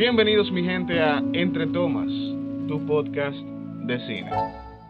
[0.00, 2.08] Bienvenidos mi gente a Entre Tomas,
[2.66, 4.30] tu podcast de cine.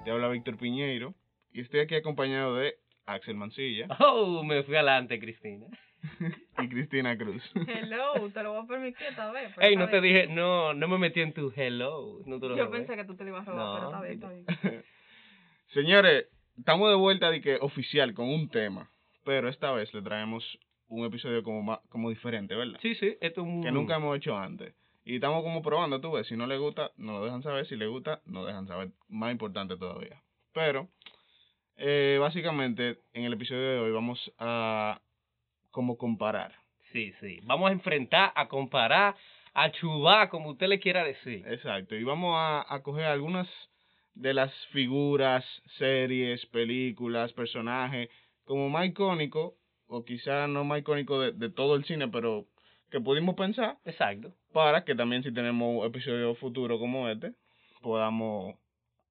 [0.05, 1.17] Te habla Víctor Piñeiro
[1.53, 2.75] y estoy aquí acompañado de
[3.07, 5.67] Axel Mancilla Oh, me fui adelante, Cristina.
[6.63, 7.43] y Cristina Cruz.
[7.67, 9.53] Hello, te lo voy a permitir esta vez.
[9.59, 12.21] Ey, no te dije, no, no me metí en tu hello.
[12.27, 12.79] No te lo Yo robé.
[12.79, 14.85] pensé que tú te lo ibas a robar, No, pero está bien, está bien.
[15.75, 18.89] Señores, estamos de vuelta de que oficial con un tema,
[19.25, 20.45] pero esta vez le traemos
[20.87, 22.79] un episodio como ma- como diferente, ¿verdad?
[22.81, 23.61] Sí, sí, esto es un...
[23.65, 24.73] Que nunca hemos hecho antes.
[25.11, 27.75] Y estamos como probando, tú ves, si no le gusta, nos lo dejan saber, si
[27.75, 28.91] le gusta, nos dejan saber.
[29.09, 30.23] Más importante todavía.
[30.55, 30.89] Pero,
[31.77, 35.01] eh, básicamente, en el episodio de hoy vamos a
[35.73, 36.55] como comparar.
[36.93, 37.41] Sí, sí.
[37.43, 39.17] Vamos a enfrentar, a comparar,
[39.53, 41.45] a chubar, como usted le quiera decir.
[41.45, 41.97] Exacto.
[41.97, 43.49] Y vamos a, a coger algunas
[44.15, 45.45] de las figuras,
[45.77, 48.11] series, películas, personajes,
[48.45, 49.57] como más icónico,
[49.89, 52.47] o quizá no más icónico de, de todo el cine, pero
[52.93, 54.37] que pudimos pensar, Exacto.
[54.53, 57.33] Para que también si tenemos episodios futuros como este,
[57.83, 58.55] podamos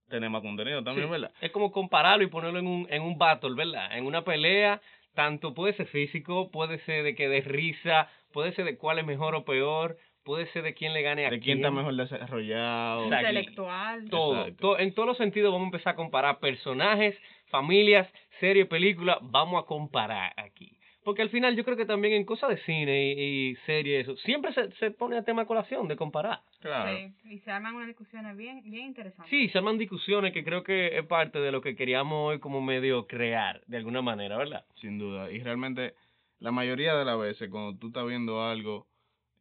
[0.09, 1.11] tener más contenido también, Sí.
[1.11, 1.31] ¿verdad?
[1.41, 3.95] Es como compararlo y ponerlo en un, en un battle, ¿verdad?
[3.97, 4.81] En una pelea,
[5.13, 9.05] tanto puede ser físico, puede ser de que de risa, puede ser de cuál es
[9.05, 13.05] mejor o peor, puede ser de quién le gane a De quién está mejor desarrollado.
[13.05, 13.27] Exacto.
[13.29, 14.09] Intelectual.
[14.09, 14.61] Todo, Exacto.
[14.61, 17.15] to- en todos los sentidos vamos a empezar a comparar personajes,
[17.47, 20.75] familias, series, películas, vamos a comparar aquí.
[21.09, 24.15] Porque al final yo creo que también en cosas de cine y, y series, eso,
[24.17, 26.41] siempre se, se pone a tema de colación de comparar.
[26.59, 26.95] Claro.
[26.95, 29.27] Sí, y se arman unas discusiones bien, bien interesantes.
[29.31, 32.61] Sí, se arman discusiones que creo que es parte de lo que queríamos hoy como
[32.61, 34.65] medio crear, de alguna manera, ¿verdad?
[34.75, 35.31] Sin duda.
[35.31, 35.95] Y realmente,
[36.37, 38.85] la mayoría de las veces, cuando tú estás viendo algo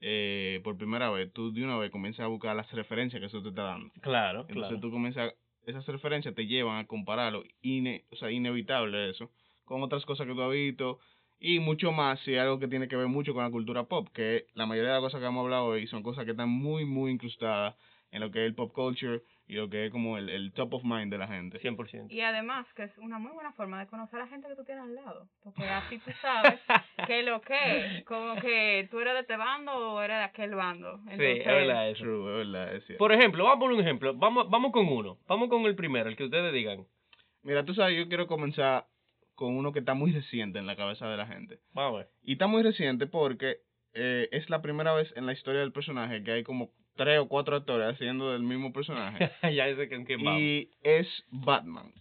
[0.01, 3.43] eh, por primera vez, tú de una vez comienzas a buscar las referencias que eso
[3.43, 3.91] te está dando.
[4.01, 4.81] Claro, Entonces claro.
[4.81, 5.35] tú comienzas,
[5.67, 9.31] esas referencias te llevan a compararlo, ine, o sea, inevitable eso,
[9.67, 10.99] con otras cosas que tú has visto
[11.41, 14.09] y mucho más si es algo que tiene que ver mucho con la cultura pop,
[14.13, 16.85] que la mayoría de las cosas que hemos hablado hoy son cosas que están muy,
[16.85, 17.77] muy incrustadas
[18.11, 20.75] en lo que es el pop culture y lo que es como el, el top
[20.75, 21.59] of mind de la gente.
[21.61, 22.11] 100%.
[22.11, 24.65] Y además que es una muy buena forma de conocer a la gente que tú
[24.65, 25.27] tienes al lado.
[25.43, 26.61] Porque así tú sabes
[27.07, 30.99] que lo que, como que tú eres de este bando o eres de aquel bando.
[31.17, 32.03] Sí, es verdad eso.
[32.03, 32.99] True, es verdad, es cierto.
[32.99, 34.15] Por ejemplo, vamos a poner un ejemplo.
[34.15, 35.19] Vamos, vamos con uno.
[35.27, 36.87] Vamos con el primero, el que ustedes digan.
[37.43, 38.87] Mira, tú sabes, yo quiero comenzar
[39.39, 41.61] con uno que está muy reciente en la cabeza de la gente.
[41.73, 42.09] Vamos a ver.
[42.25, 43.59] Y está muy reciente porque
[43.95, 47.29] eh, es la primera vez en la historia del personaje que hay como tres o
[47.29, 49.31] cuatro actores haciendo del mismo personaje.
[49.55, 50.41] ya sé con quién vamos.
[50.43, 51.93] y es Batman.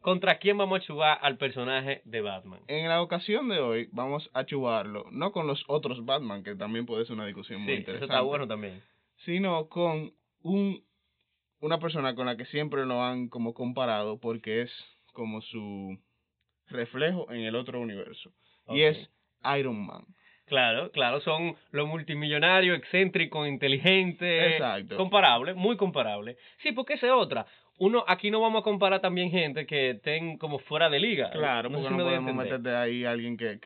[0.00, 2.60] ¿Contra quién vamos a chubar al personaje de Batman?
[2.68, 6.86] En la ocasión de hoy vamos a chubarlo, no con los otros Batman, que también
[6.86, 8.80] puede ser una discusión Sí, muy eso interesante, está bueno también.
[9.24, 10.12] sino con
[10.42, 10.82] un
[11.60, 14.70] una persona con la que siempre lo han como comparado porque es
[15.12, 15.98] como su
[16.74, 18.30] reflejo en el otro universo.
[18.68, 19.10] Y es
[19.58, 20.04] Iron Man.
[20.46, 24.96] Claro, claro, son los multimillonarios, excéntricos, inteligentes, Exacto.
[24.96, 26.36] comparable, muy comparable.
[26.58, 27.46] Sí, porque esa es otra.
[27.78, 31.30] Uno, aquí no vamos a comparar también gente que estén como fuera de liga.
[31.30, 32.58] Claro, No porque si no me podemos entender.
[32.60, 33.58] meterte ahí a alguien que,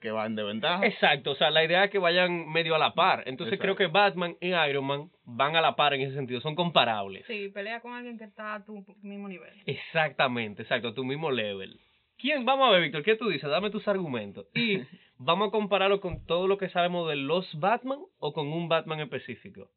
[0.00, 0.86] que va en desventaja.
[0.86, 3.24] Exacto, o sea, la idea es que vayan medio a la par.
[3.26, 6.54] Entonces creo que Batman y Iron Man van a la par en ese sentido, son
[6.54, 7.26] comparables.
[7.26, 9.52] Sí, pelea con alguien que está a tu mismo nivel.
[9.66, 11.78] Exactamente, exacto, a tu mismo level.
[12.22, 12.44] ¿Quién?
[12.44, 13.50] Vamos a ver, Víctor, ¿qué tú dices?
[13.50, 14.46] Dame tus argumentos.
[14.54, 14.78] Y
[15.18, 19.00] vamos a compararlo con todo lo que sabemos de los Batman o con un Batman
[19.00, 19.68] específico.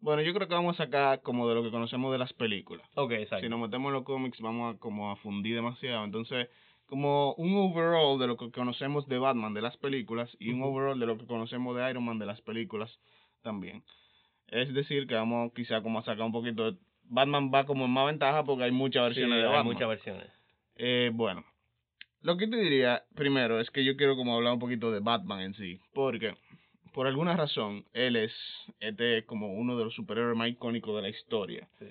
[0.00, 2.86] Bueno, yo creo que vamos a sacar como de lo que conocemos de las películas.
[2.96, 3.44] Ok, exacto.
[3.44, 6.04] Si nos metemos en los cómics vamos a como a fundir demasiado.
[6.04, 6.48] Entonces,
[6.86, 10.98] como un overall de lo que conocemos de Batman de las películas y un overall
[10.98, 12.98] de lo que conocemos de Iron Man de las películas
[13.42, 13.84] también.
[14.48, 16.78] Es decir, que vamos quizá como a sacar un poquito de...
[17.04, 19.66] Batman va como en más ventaja porque hay muchas Sí, versiones de hay Batman.
[19.72, 20.26] muchas versiones.
[20.76, 21.44] Eh, bueno,
[22.24, 25.40] lo que te diría primero es que yo quiero como hablar un poquito de Batman
[25.42, 26.34] en sí, porque
[26.94, 28.32] por alguna razón él es
[28.80, 31.68] este es como uno de los superhéroes más icónicos de la historia.
[31.78, 31.86] Sí.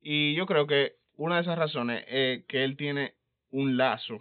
[0.00, 3.14] Y yo creo que una de esas razones es que él tiene
[3.50, 4.20] un lazo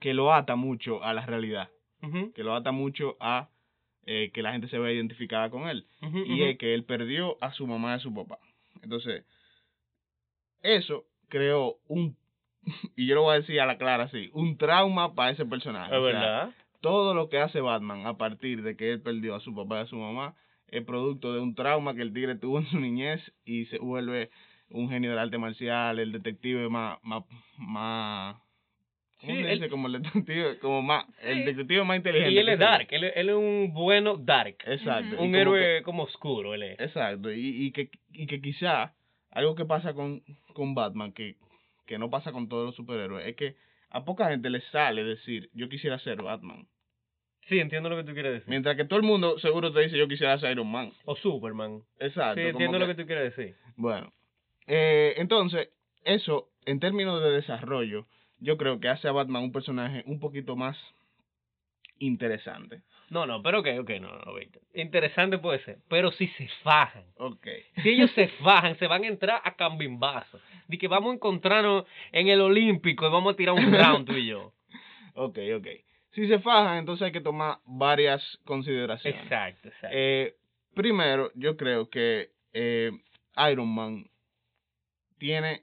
[0.00, 1.68] que lo ata mucho a la realidad,
[2.34, 3.48] que lo ata mucho a
[4.06, 5.84] eh, que la gente se vea identificada con él
[6.26, 8.38] y es que él perdió a su mamá y a su papá.
[8.82, 9.24] Entonces,
[10.62, 12.16] eso creó un,
[12.96, 15.92] y yo lo voy a decir a la clara así, un trauma para ese personaje.
[15.94, 16.50] Es O sea, verdad.
[16.80, 19.82] todo lo que hace Batman a partir de que él perdió a su papá y
[19.82, 20.34] a su mamá
[20.68, 24.30] es producto de un trauma que el tigre tuvo en su niñez y se vuelve
[24.70, 27.24] un genio del arte marcial, el detective más, más,
[27.56, 28.36] más
[29.20, 29.70] ¿cómo Sí, él-?
[29.70, 32.32] Como el detective, como más, el detective más inteligente.
[32.32, 34.56] Y él es dark, él, es- él es un bueno dark.
[34.66, 35.12] Exacto.
[35.12, 36.80] Un como héroe como oscuro, él es.
[36.80, 37.32] exacto.
[37.32, 38.92] Y, y que, y que quizá
[39.30, 40.22] algo que pasa con,
[40.52, 41.36] con Batman, que,
[41.88, 43.56] que no pasa con todos los superhéroes, es que
[43.90, 46.68] a poca gente le sale decir, yo quisiera ser Batman.
[47.48, 48.48] Sí, entiendo lo que tú quieres decir.
[48.50, 50.92] Mientras que todo el mundo seguro te dice yo quisiera ser Iron Man.
[51.06, 51.82] O Superman.
[51.98, 52.40] Exacto.
[52.40, 53.56] Sí, entiendo lo que tú quieres decir.
[53.76, 54.12] Bueno,
[54.66, 55.70] eh, entonces,
[56.04, 58.06] eso, en términos de desarrollo,
[58.38, 60.76] yo creo que hace a Batman un personaje un poquito más
[61.98, 62.82] interesante.
[63.10, 64.62] No, no, pero ok, ok, no, no, Víctor.
[64.74, 67.04] Interesante puede ser, pero si se fajan.
[67.16, 67.46] Ok.
[67.82, 70.40] Si ellos se fajan, se van a entrar a cambimbazo.
[70.66, 74.14] De que vamos a encontrarnos en el Olímpico y vamos a tirar un round tú
[74.14, 74.52] y yo.
[75.20, 75.66] Ok, ok.
[76.12, 79.20] Si se fajan, entonces hay que tomar varias consideraciones.
[79.20, 79.88] Exacto, exacto.
[79.90, 80.36] Eh,
[80.74, 82.92] primero, yo creo que eh,
[83.50, 84.04] Iron Man
[85.18, 85.62] tiene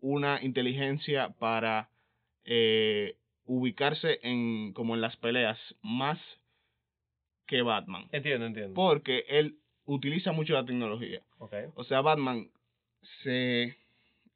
[0.00, 1.88] una inteligencia para
[2.44, 3.16] eh,
[3.46, 6.18] ubicarse en como en las peleas más
[7.50, 8.04] que Batman.
[8.12, 8.74] entiendo, entiendo.
[8.74, 9.56] Porque él
[9.86, 11.20] utiliza mucho la tecnología.
[11.38, 11.52] Ok.
[11.74, 12.46] O sea, Batman
[13.22, 13.76] se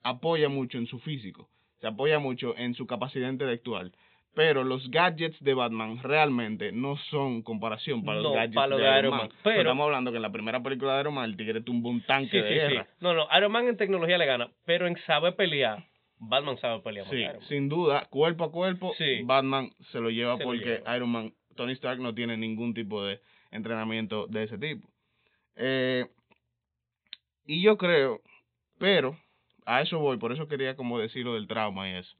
[0.03, 1.49] apoya mucho en su físico,
[1.81, 3.93] se apoya mucho en su capacidad intelectual.
[4.35, 8.99] Pero los gadgets de Batman realmente no son comparación para los gadgets para de Iron
[8.99, 9.21] Iron Man.
[9.21, 9.29] Man.
[9.31, 11.91] Pero Pero- estamos hablando que en la primera película de Iron Man el tigre tumbó
[11.91, 12.83] un tanque Sí, de sí, sí.
[13.01, 15.85] No, no, Iron Man en tecnología le gana, pero en saber pelear,
[16.19, 17.47] Batman sabe pelear Sí, que Iron Man.
[17.49, 19.23] sin duda, cuerpo a cuerpo, Sí.
[19.23, 20.97] Batman se lo lleva Se lo porque lleva.
[20.97, 23.21] Iron Man, Tony Stark no tiene ningún tipo de
[23.51, 24.89] entrenamiento de ese tipo.
[25.57, 26.07] Eh,
[27.47, 28.21] y yo creo,
[28.79, 29.17] pero
[29.67, 32.17] a eso voy, por eso quería como decir lo del trauma y eso.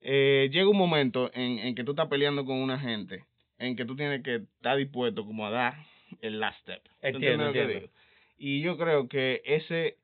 [0.00, 3.24] Eh, llega un momento en, en que tú estás peleando con una gente,
[3.58, 5.74] en que tú tienes que estar dispuesto como a dar
[6.20, 6.82] el last step.
[6.82, 7.90] ¿Tú Entiendo, lo que digo?
[8.36, 9.96] Y yo creo que ese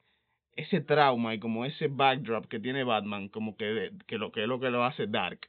[0.56, 4.48] ese trauma y como ese backdrop que tiene Batman, como que, que lo que es
[4.48, 5.48] lo que lo hace Dark,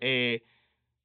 [0.00, 0.42] eh,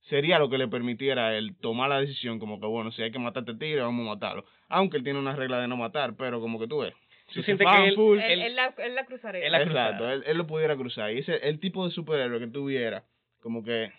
[0.10, 3.20] sería lo que le permitiera él tomar la decisión como que bueno, si hay que
[3.20, 4.46] matar a este tigre, vamos a matarlo.
[4.70, 6.94] Aunque él tiene una regla de no matar, pero como que tú ves.
[7.34, 9.46] ¿Tú si se que él- full, Él, él- él la, él la cruzaría.
[9.46, 11.12] él la Exacto, él, él lo pudiera cruzar.
[11.12, 13.04] Y ese el tipo de superhéroe que tuviera,
[13.42, 13.92] como que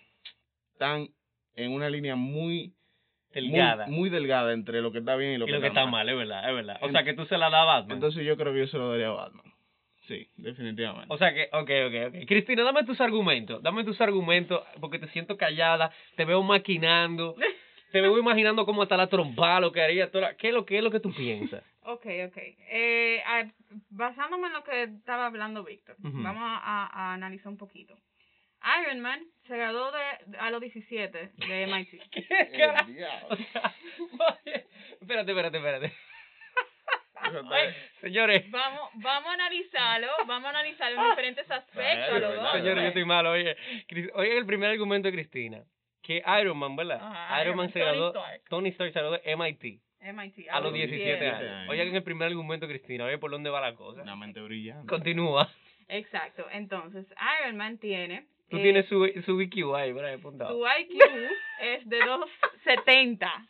[0.79, 1.09] tan
[1.57, 2.73] en una línea muy
[3.33, 3.87] Delgada.
[3.87, 5.87] muy, muy delgada entre lo que está bien y lo, y que, lo que está
[5.87, 6.79] mal, es verdad, es verdad.
[6.83, 7.97] O sea, que tú se la das a Batman.
[7.97, 9.46] Entonces yo creo que yo se lo daría a Batman.
[10.07, 11.07] Sí, definitivamente.
[11.13, 12.27] O sea que, ok, ok, ok.
[12.29, 13.63] Cristina, dame tus argumentos.
[13.63, 17.35] Dame tus argumentos porque te siento callada, te veo maquinando,
[17.93, 20.11] te veo imaginando cómo está la trompa, lo que haría.
[20.11, 21.63] Toda la- ¿Qué, es lo, ¿Qué es lo que tú piensas?
[21.89, 22.37] Ok, ok.
[22.69, 23.49] Eh, a-
[23.91, 27.95] basándome en lo que estaba hablando Víctor, vamos a, a analizar un poquito.
[28.83, 32.03] Iron Man se graduó de, a los 17 de MIT.
[32.11, 32.25] ¿Qué
[32.89, 33.29] diablo.
[33.31, 33.73] O sea,
[34.45, 34.67] oye,
[35.01, 35.93] espérate, espérate, espérate.
[37.25, 42.53] Oye, señores, Vamos, vamos a analizarlo, vamos a analizarlo en diferentes aspectos a los dos.
[42.53, 43.31] señores, yo estoy malo.
[43.33, 43.57] Oye,
[44.15, 45.63] oye, el primer argumento de Cristina.
[46.03, 47.01] Que Iron Man, ¿verdad?
[47.03, 48.43] Ajá, Iron Man se Tony graduó, Stark.
[48.49, 51.41] Tony Stark se graduó de MIT MIT, a los 17 años.
[51.41, 51.69] años.
[51.69, 54.03] Oye, en el primer argumento, Cristina, oye, ¿por dónde va la cosa?
[54.03, 54.87] Una mente brillante.
[54.87, 55.51] Continúa.
[55.89, 57.07] Exacto, entonces
[57.41, 58.27] Iron Man tiene...
[58.49, 60.51] Tú eh, tienes su, su IQ ahí, por ahí apuntado.
[60.51, 61.03] Su IQ
[61.61, 63.49] es de 270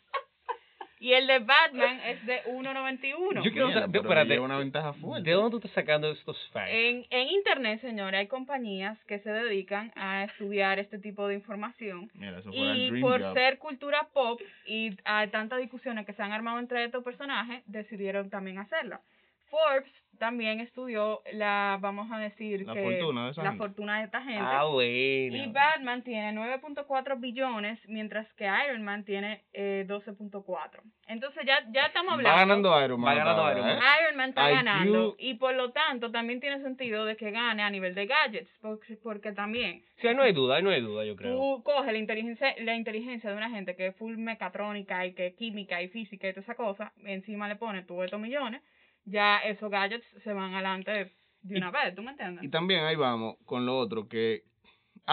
[0.99, 3.43] y el de Batman es de 191.
[3.43, 4.29] Yo quiero saber- pero espérate.
[4.29, 5.29] lleva una ventaja fuerte.
[5.29, 6.71] ¿De dónde tú estás sacando estos facts?
[6.71, 12.09] En, en internet, señora, hay compañías que se dedican a estudiar este tipo de información.
[12.15, 13.33] Mira, eso Y dream por job.
[13.33, 18.29] ser cultura pop y hay tantas discusiones que se han armado entre estos personajes, decidieron
[18.29, 19.01] también hacerla.
[19.49, 23.63] Forbes también estudió la, vamos a decir La que fortuna de esa la gente.
[23.63, 24.39] fortuna de esta gente.
[24.41, 25.35] ah, bueno.
[25.37, 30.81] Y Batman tiene 9.4 billones, mientras que Iron Man tiene eh, 12.4.
[31.07, 32.31] Entonces ya, ya estamos hablando.
[32.35, 33.11] Va ganando Iron Man.
[33.11, 33.83] Va ganando Iron ahora, Man.
[33.83, 34.01] ¿eh?
[34.03, 34.55] Iron Man está IQ.
[34.55, 38.49] ganando y por lo tanto también tiene sentido de que gane a nivel de gadgets,
[38.59, 41.35] porque, porque también Sí, ahí no hay duda, ahí no hay duda, yo creo.
[41.35, 45.27] tú coges la inteligencia, la inteligencia de una gente que es full mecatrónica y que
[45.27, 48.61] es química y física y toda esa cosa, encima le pones tú estos millones,
[49.07, 51.11] ya esos gadgets se van adelante
[51.41, 52.43] de una vez, ¿tú me entiendes?
[52.43, 54.43] Y también ahí vamos con lo otro, que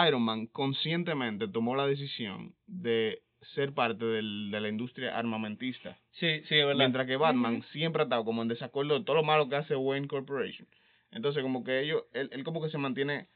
[0.06, 3.22] Iron Man conscientemente tomó la decisión de
[3.54, 5.96] ser parte del- de la industria armamentista.
[6.12, 6.76] Sí, sí, es verdad.
[6.78, 9.76] Mientras que Batman siempre ha estado como en desacuerdo de todo lo malo que hace
[9.76, 10.66] Wayne Corporation.
[11.12, 13.28] Entonces como que ellos, él, él como que se mantiene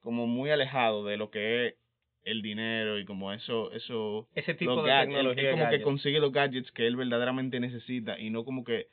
[0.00, 1.74] como muy alejado de lo que es
[2.24, 5.50] el dinero y como eso, eso Ese tipo de gadgets, él- tecnología.
[5.50, 8.88] él como que consigue los gadgets que él verdaderamente necesita y no como que.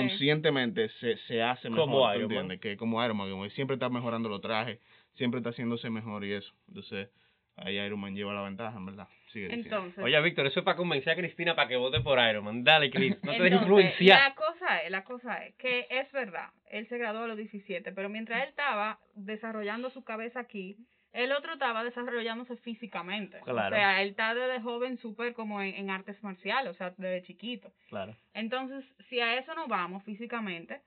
[0.00, 2.22] Conscientemente se, se hace mejor, Como ¿tú Iron Man.
[2.30, 2.60] entiendes?
[2.60, 4.78] Que como Iron Man, como siempre está mejorando los trajes,
[5.14, 6.52] siempre está haciéndose mejor y eso.
[6.68, 7.08] Entonces,
[7.56, 9.08] ahí Iron Man lleva la ventaja, en verdad.
[9.32, 9.52] Sigue.
[9.52, 12.64] Entonces, Oye, Víctor, eso es para convencer a Cristina para que vote por Iron Man.
[12.64, 14.20] Dale, Cris, no te dejes influenciar.
[14.30, 17.92] La cosa es, la cosa es que es verdad, él se graduó a los 17,
[17.92, 20.76] pero mientras él estaba desarrollando su cabeza aquí,
[21.12, 23.40] el otro estaba desarrollándose físicamente.
[23.40, 23.74] Claro.
[23.74, 27.22] O sea, él está desde joven súper como en, en artes marciales, o sea, desde
[27.22, 27.72] chiquito.
[27.88, 28.16] Claro.
[28.34, 30.80] Entonces, si a eso no vamos físicamente,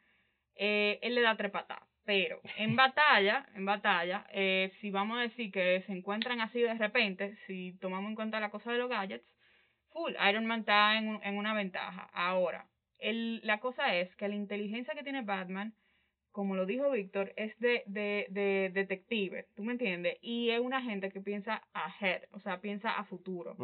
[0.55, 1.87] eh, él le da tres patadas.
[2.05, 6.73] Pero en batalla, en batalla, eh, si vamos a decir que se encuentran así de
[6.73, 9.25] repente, si tomamos en cuenta la cosa de los gadgets,
[9.91, 12.09] full, Iron Man está en, en una ventaja.
[12.13, 12.65] Ahora,
[12.99, 15.73] el, la cosa es que la inteligencia que tiene Batman,
[16.35, 20.17] como lo dijo Víctor, es de, de, de detective, ¿tú me entiendes?
[20.21, 23.55] Y es una gente que piensa ahead, o sea, piensa a futuro.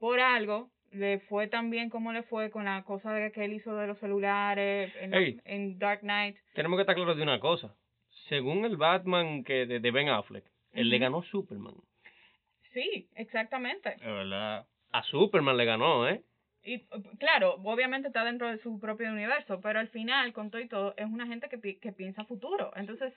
[0.00, 3.52] Por algo, le fue tan bien como le fue con la cosa de que él
[3.52, 6.36] hizo de los celulares en, la- Dark Knight.
[6.54, 7.76] Tenemos que estar claros de una cosa.
[8.28, 11.74] Según el Batman que de, de Ben Affleck, él le ganó Superman.
[12.74, 13.90] Sí, exactamente.
[13.90, 14.66] Es verdad.
[14.90, 16.22] A Superman le ganó, ¿eh?
[16.62, 16.80] Y
[17.18, 20.94] claro, obviamente está dentro de su propio universo, pero al final, con todo y todo,
[20.96, 22.70] es una gente que, pi- que piensa futuro.
[22.76, 23.14] Entonces,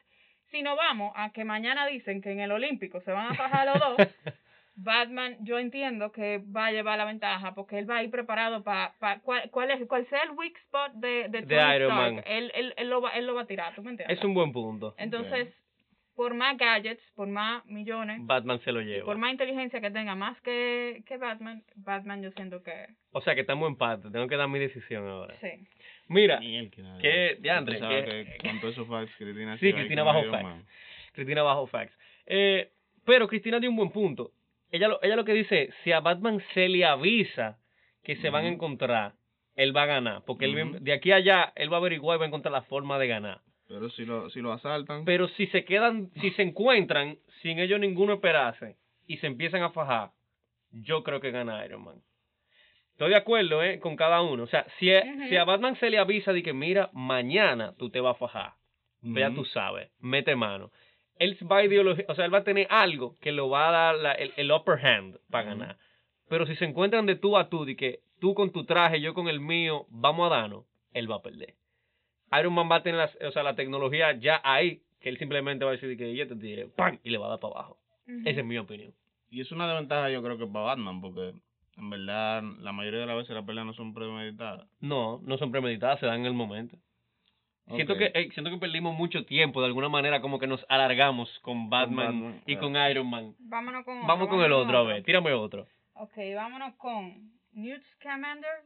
[0.52, 3.68] si no vamos a que mañana dicen que en el Olímpico se van a fajar
[3.68, 3.98] los dos,
[4.76, 8.64] Batman, yo entiendo que va a llevar la ventaja porque él va a ir preparado
[8.64, 12.14] para pa, cuál, cuál, es, cuál sea el weak spot de, de, De Iron Stark,
[12.16, 12.24] Man.
[12.26, 14.18] Él, él, él, lo va, él lo va a tirar, ¿tú me entiendes?
[14.18, 14.96] Es un buen punto.
[14.98, 15.54] Entonces,
[16.15, 19.05] por más gadgets, por más millones, Batman se lo lleva.
[19.05, 23.34] por más inteligencia que tenga más que, que Batman, Batman yo siento que O sea
[23.36, 24.10] que estamos en empate.
[24.12, 25.36] Tengo que dar mi decisión ahora.
[25.41, 25.50] sí.
[26.08, 26.39] Mira.
[26.39, 26.46] Tú
[27.41, 28.38] Diantre, sabes ¿qué?
[28.41, 30.43] que con todos esos facts, Cristina Sí, Cristina bajo facts.
[30.43, 30.65] Man.
[31.13, 31.98] Cristina bajo facts.
[32.25, 32.70] Eh,
[33.05, 34.32] pero Cristina dio un buen punto.
[34.70, 37.58] Ella lo, ella lo que dice, si a Batman se le avisa
[38.03, 39.13] que se van a encontrar,
[39.55, 40.24] él va a ganar.
[40.25, 42.63] Porque él, de aquí a allá, él va a averiguar y va a encontrar la
[42.63, 43.39] forma de ganar.
[43.67, 47.79] Pero si lo, si lo asaltan, Pero si se quedan, si se encuentran sin ellos
[47.79, 48.75] ninguno esperarse
[49.08, 50.12] y se empiezan a fajar,
[50.72, 52.01] yo creo que gana Iron Man.
[52.91, 53.79] Estoy de acuerdo, ¿eh?
[53.79, 54.43] Con cada uno.
[54.43, 55.27] O sea, si, a- Ujú.
[55.29, 58.53] si a Batman se le avisa de que, mira, mañana tú te vas a fajar,
[59.01, 59.38] pues ya Ujú.
[59.38, 60.72] tú sabes, mete mano.
[61.17, 63.72] Él va a ideologi- o sea, él va a tener algo que lo va a
[63.72, 65.77] dar la- el, el upper hand para ganar.
[66.29, 69.13] Pero si se encuentran de tú a tú, de que tú con tu traje, yo
[69.13, 71.55] con el mío, vamos a darnos, él va a perder.
[72.40, 75.66] Iron Man va a tener las- o sea, la tecnología ya ahí, que él simplemente
[75.66, 77.00] va a decir de que yo te tiré, ¡pam!
[77.04, 77.78] y le va a dar para abajo.
[78.25, 78.94] Esa es mi opinión.
[79.30, 81.34] Y es una desventaja yo creo que para Batman, porque
[81.78, 84.68] en verdad la mayoría de las veces las peleas no son premeditadas.
[84.80, 86.78] No, no son premeditadas, se dan en el momento.
[87.68, 91.70] Siento que siento que perdimos mucho tiempo, de alguna manera como que nos alargamos con
[91.70, 92.60] Batman, Batman, y ah.
[92.60, 93.36] con Iron Man.
[93.40, 95.66] Vámonos con Vamos con el otro, a ver, tírame otro.
[95.94, 98.63] Ok, vámonos con Newt Scamander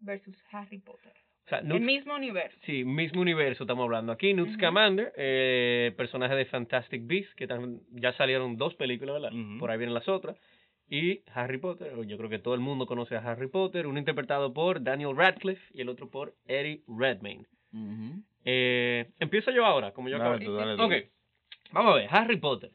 [0.00, 1.14] versus Harry Potter.
[1.46, 2.58] O sea, El mismo universo.
[2.66, 4.34] Sí, mismo universo estamos hablando aquí.
[4.34, 4.56] Newt Ujú.
[4.56, 7.46] Scamander, eh, personaje de Fantastic Beasts, que
[7.92, 9.32] ya salieron dos películas, ¿verdad?
[9.60, 10.36] Por ahí vienen las otras.
[10.88, 14.52] Y Harry Potter, yo creo que todo el mundo conoce a Harry Potter, uno interpretado
[14.52, 17.46] por Daniel Radcliffe y el otro por Eddie Redmayne.
[18.44, 20.44] Eh, empiezo yo ahora, como yo Dale acabo.
[20.44, 20.82] tú, dale tú.
[20.82, 22.70] Ok, vamos a ver, Harry Potter.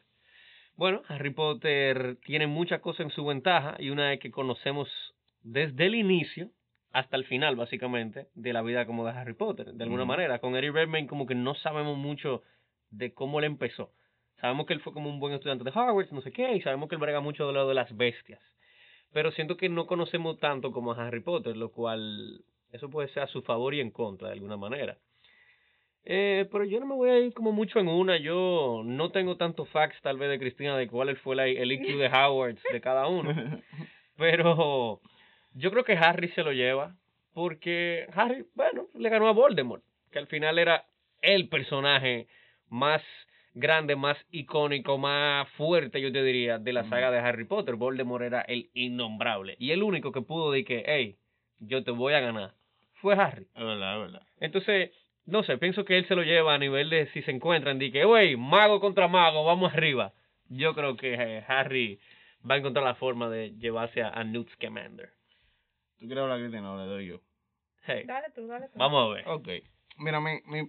[0.76, 4.88] Bueno, Harry Potter tiene muchas cosas en su ventaja y una es que conocemos
[5.42, 6.50] desde el inicio
[6.92, 10.38] hasta el final, básicamente, de la vida como de Harry Potter, de alguna manera.
[10.40, 12.42] Con Eddie Redmayne como que no sabemos mucho
[12.90, 13.90] de cómo él empezó.
[14.40, 16.88] Sabemos que él fue como un buen estudiante de Hogwarts, no sé qué, y sabemos
[16.88, 18.40] que él brega mucho de lo de las bestias.
[19.12, 23.22] Pero siento que no conocemos tanto como a Harry Potter, lo cual eso puede ser
[23.22, 24.98] a su favor y en contra de alguna manera.
[26.04, 28.16] Eh, pero yo no me voy a ir como mucho en una.
[28.16, 31.96] Yo no tengo tantos facts tal vez de Cristina de cuál fue la- el IQ
[31.98, 33.30] de Howard de cada uno.
[34.16, 35.00] Pero
[35.54, 36.96] yo creo que Harry se lo lleva
[37.34, 40.84] porque Harry, bueno, le ganó a Voldemort, que al final era
[41.22, 42.26] el personaje
[42.68, 43.02] más
[43.54, 47.76] grande, más icónico, más fuerte, yo te diría, de la saga de Harry Potter.
[47.76, 49.56] Voldemort era el innombrable.
[49.58, 51.16] Y el único que pudo decir que, hey,
[51.58, 52.54] yo te voy a ganar,
[52.94, 53.46] fue Harry.
[53.54, 54.22] Es verdad.
[54.40, 54.90] Entonces,
[55.26, 57.92] no sé, pienso que él se lo lleva a nivel de si se encuentran, de
[57.92, 60.12] que, wey, mago contra mago, vamos arriba.
[60.48, 62.00] Yo creo que eh, Harry
[62.48, 65.10] va a encontrar la forma de llevarse a, a Newt Scamander.
[66.02, 67.20] ¿Tú quieres hablar, Cristina, o le doy yo?
[67.86, 68.76] Hey, Dale tú, dale tú.
[68.78, 69.28] vamos a ver.
[69.28, 69.48] Ok.
[69.98, 70.68] Mira, mi, mi,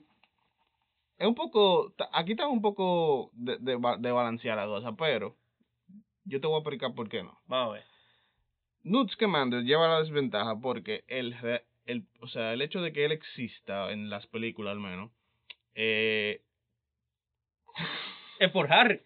[1.18, 5.36] es un poco, aquí está un poco de, de, de balancear la cosa, pero
[6.26, 7.36] yo te voy a explicar por qué no.
[7.48, 7.84] Vamos a ver.
[8.84, 11.36] Newt Scamander lleva la desventaja porque el,
[11.88, 15.10] el, o sea, el hecho de que él exista en las películas al menos,
[15.74, 16.44] eh,
[18.40, 19.02] Es por Harry.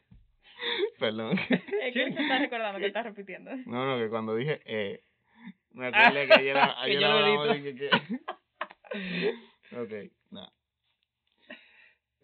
[0.99, 3.55] perdón, Es que él se está recordando que está repitiendo.
[3.65, 5.03] no, no, que cuando dije, eh,
[5.77, 6.55] me acordé que ayer,
[7.63, 7.89] de que-
[9.77, 10.51] ok, nada.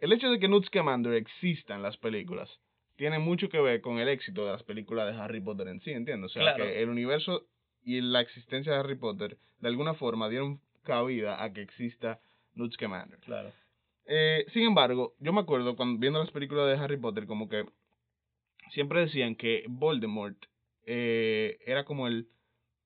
[0.01, 2.49] El hecho de que Newt Scamander exista en las películas
[2.97, 5.91] tiene mucho que ver con el éxito de las películas de Harry Potter en sí,
[5.91, 6.31] ¿entiendes?
[6.31, 6.63] O sea, Claro.
[6.65, 7.45] que el universo
[7.83, 12.19] y la existencia de Harry Potter de alguna forma dieron cabida a que exista
[12.55, 13.19] Newt Scamander.
[13.19, 13.51] Claro.
[14.05, 17.65] Eh, sin embargo, yo me acuerdo cuando viendo las películas de Harry Potter como que
[18.71, 20.37] siempre decían que Voldemort
[20.85, 22.27] eh, era como el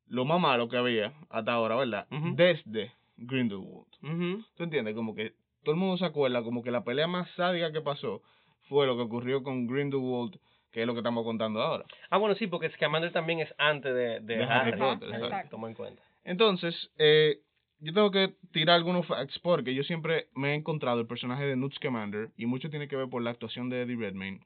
[0.09, 2.07] lo más malo que había hasta ahora, ¿verdad?
[2.35, 3.87] Desde Grindelwald.
[4.03, 4.43] Ujú.
[4.55, 4.95] ¿Tú entiendes?
[4.95, 5.33] Como que
[5.63, 8.21] todo el mundo se acuerda como que la pelea más sádica que pasó
[8.69, 10.39] fue lo que ocurrió con Grindelwald,
[10.71, 11.85] que es lo que estamos contando ahora.
[12.09, 14.79] Ah, bueno, sí, porque Scamander también es antes de, de, De Harry Harry.
[14.79, 15.51] Potter, Ahí, exacto.
[15.51, 16.01] Toma en cuenta.
[16.23, 17.39] Entonces, eh,
[17.79, 21.55] yo tengo que tirar algunos facts porque yo siempre me he encontrado el personaje de
[21.55, 24.41] Newt Scamander y mucho tiene que ver por la actuación de Eddie Redmayne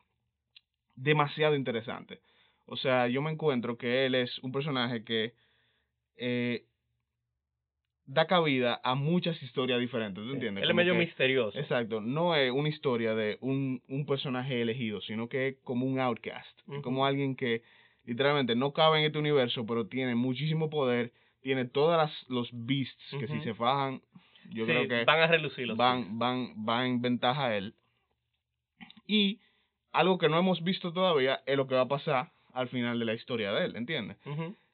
[0.96, 2.20] demasiado interesante.
[2.66, 5.34] O sea, yo me encuentro que él es un personaje que
[6.24, 6.66] eh,
[8.06, 10.64] da cabida a muchas historias diferentes, ¿tú entiendes?
[10.64, 11.58] Él es medio que- misterioso.
[11.58, 16.00] Exacto, no es una historia de un, un personaje elegido, sino que es como un
[16.00, 17.64] outcast, es como alguien que
[18.06, 21.12] literalmente no cabe en este universo, pero tiene muchísimo poder,
[21.42, 24.02] tiene todas las, los beasts que si se fajan,
[24.50, 27.74] yo Sí, creo que van a relucir los van, van, van en ventaja a él.
[29.08, 29.40] Y
[29.92, 33.06] algo que no hemos visto todavía es lo que va a pasar al final de
[33.06, 34.18] la historia de él, ¿entiendes?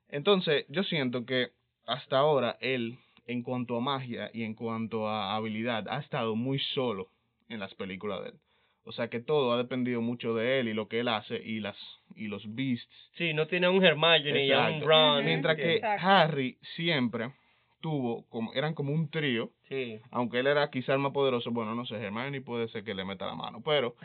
[0.10, 1.50] Entonces, yo siento que
[1.86, 6.60] hasta ahora él, en cuanto a magia y en cuanto a habilidad, ha estado muy
[6.74, 7.08] solo
[7.50, 8.36] en las películas de él.
[8.84, 11.60] O sea que todo ha dependido mucho de él y lo que él hace y
[11.60, 11.76] las
[12.16, 12.88] y los beasts.
[13.18, 14.82] Sí, no tiene un Hermione y a un.
[14.82, 15.26] Ron.
[15.26, 16.08] Mientras que Exacto.
[16.08, 17.34] Harry siempre
[17.82, 20.00] tuvo como eran como un trío, Sí.
[20.12, 23.04] aunque él era quizá el más poderoso, bueno, no sé, Hermione puede ser que le
[23.04, 23.96] meta la mano, pero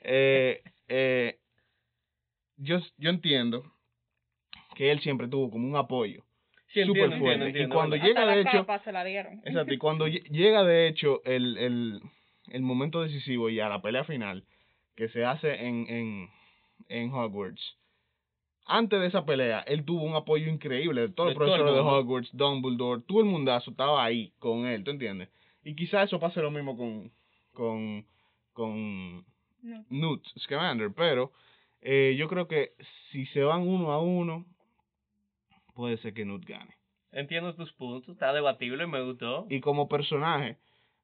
[0.00, 1.38] eh, eh,
[2.56, 3.62] yo, yo entiendo
[4.82, 6.24] que él siempre tuvo como un apoyo.
[6.74, 7.44] Sí, Súper fuerte.
[7.44, 9.34] entiendo, Y cuando Bueno, llega, Hasta de hecho- capa se la dieron.
[9.44, 12.00] Exacto, y cuando lle- llega de hecho el, el,
[12.48, 14.44] el momento decisivo y a la pelea final
[14.96, 16.28] que se hace en, en,
[16.88, 17.76] en Hogwarts,
[18.66, 21.80] antes de esa pelea, él tuvo un apoyo increíble de todos los profesores de.
[21.80, 25.28] Hogwarts, Dumbledore, todo el mundazo estaba ahí con él, ¿tú entiendes?
[25.62, 27.12] Y quizás eso pase lo mismo con,
[27.52, 28.04] con,
[28.52, 29.24] con
[29.62, 29.84] No.
[29.90, 31.30] Newt Scamander, pero
[31.82, 32.72] eh, yo creo que
[33.12, 34.44] si se van uno a uno,
[35.74, 36.76] puede ser que Newt gane.
[37.10, 39.46] Entiendo tus puntos, está debatible, me gustó.
[39.50, 40.56] Y como personaje,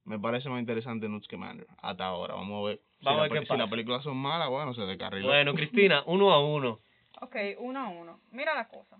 [0.04, 2.34] me parece más interesante Newt Scamander hasta ahora.
[2.34, 2.80] Las ver.
[2.98, 3.70] Si, Vamos a la ver qué pe- si las pasa.
[3.70, 5.28] películas son malas, bueno, se descarriló.
[5.28, 6.80] Bueno, Cristina, uno a uno.
[7.20, 8.20] Ok, uno a uno.
[8.30, 8.96] Mira la cosa.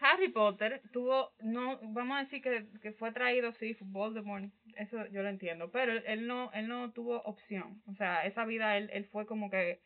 [0.00, 4.44] Harry Potter tuvo, no, vamos a decir que, que fue traído, sí, Voldemort,
[4.76, 8.76] eso yo lo entiendo, pero él, no, él no tuvo opción, o sea, esa vida
[8.76, 9.80] él, él fue como que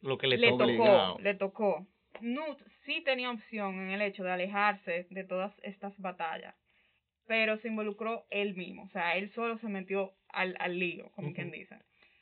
[0.00, 1.18] Lo que le, tocó, obligado.
[1.20, 1.86] le tocó.
[2.22, 6.54] Newt sí tenía opción en el hecho de alejarse de todas estas batallas,
[7.26, 11.32] pero se involucró él mismo, o sea, él solo se metió al, al lío, como
[11.32, 11.76] quien dice.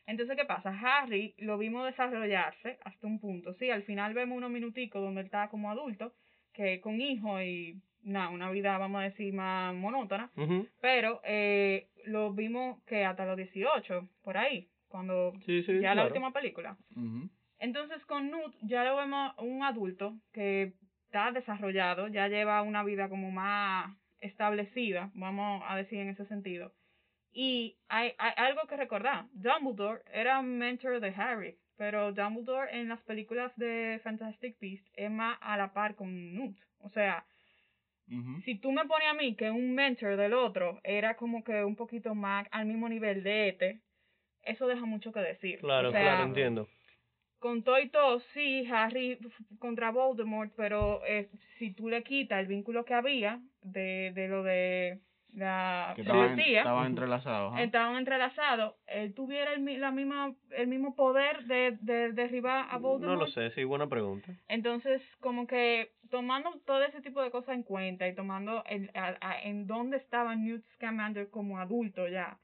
[0.06, 0.70] Entonces, ¿qué pasa?
[0.70, 3.54] Harry lo vimos desarrollarse hasta un punto.
[3.54, 6.12] Sí, al final vemos unos minuticos donde él está como adulto,
[6.52, 10.30] que con hijo y nada, una vida, vamos a decir, más monótona.
[10.80, 16.06] Pero eh, lo vimos que hasta los 18, por ahí, cuando Sí, sí, ya la
[16.06, 16.76] última película.
[17.60, 20.72] Entonces con Newt ya lo vemos un adulto que
[21.04, 26.72] está desarrollado, ya lleva una vida como más establecida, vamos a decir en ese sentido.
[27.32, 33.02] Y hay, hay algo que recordar, Dumbledore era mentor de Harry, pero Dumbledore en las
[33.02, 36.58] películas de Fantastic Beasts es más a la par con Newt.
[36.78, 37.24] O sea,
[38.44, 41.76] si tú me pones a mí que un mentor del otro era como que un
[41.76, 43.80] poquito más al mismo nivel de este,
[44.42, 45.60] eso deja mucho que decir.
[45.60, 46.68] Claro, O sea, claro, entiendo.
[47.40, 49.18] Con todo y todo, sí, Harry
[49.58, 54.42] contra Voldemort, pero eh, si tú le quitas el vínculo que había de, de lo
[54.42, 55.00] de
[55.32, 57.52] la Que estaban, entrelazados.
[57.52, 57.62] ajá.
[57.62, 62.74] estaban entrelazados, él tuviera el, mi- la misma, el mismo poder de, de derribar a
[62.74, 63.20] No Voldemort.
[63.20, 64.32] lo sé, sí, buena pregunta.
[64.48, 69.16] Entonces, como que tomando todo ese tipo de cosas en cuenta y tomando el, a-
[69.20, 72.38] a- en dónde estaba Newt Scamander como adulto ya,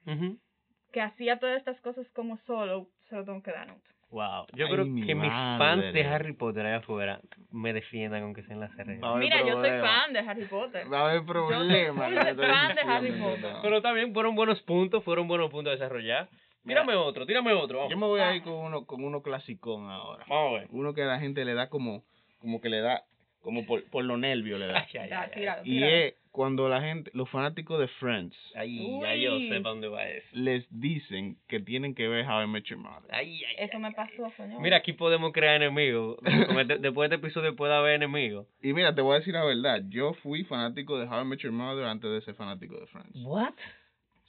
[0.93, 3.83] que hacía todas estas cosas como solo, se lo tengo que dar a Newt.
[4.11, 5.59] Wow, yo Ay, creo mi que mis madre.
[5.59, 8.99] fans de Harry Potter allá afuera me defiendan aunque sea en la serie.
[9.01, 10.92] Va a haber Mira, yo soy fan de Harry Potter.
[10.92, 12.12] Va a haber problemas.
[12.12, 13.53] yo estoy fan de Harry Potter.
[13.53, 13.62] no.
[13.62, 16.29] Pero también fueron buenos puntos, fueron buenos puntos a desarrollar.
[16.64, 17.79] Tírame otro, tírame otro.
[17.79, 17.90] Vamos.
[17.92, 20.25] Yo me voy a ir con uno, con uno clasicón ahora.
[20.29, 20.69] Vamos a ver.
[20.71, 22.03] Uno que a la gente le da como,
[22.40, 23.03] como que le da,
[23.40, 24.79] como por, por lo nervio le da.
[24.95, 25.31] Ay, Ya, ay.
[25.35, 29.70] tíralo, Y es cuando la gente, los fanáticos de Friends, Ay, ya yo sé para
[29.70, 30.29] dónde va eso.
[30.33, 33.09] les dicen que tienen que ver How I Met Your Mother.
[33.11, 34.61] Ay, ay, Eso ay, me pasó, señor.
[34.61, 36.18] Mira, aquí podemos crear enemigos.
[36.61, 38.46] Este- después de este episodio puede haber enemigos.
[38.62, 41.38] Y mira, te voy a decir la verdad, yo fui fanático de How I Met
[41.40, 43.16] Your Mother antes de ser fanático de Friends.
[43.25, 43.55] What?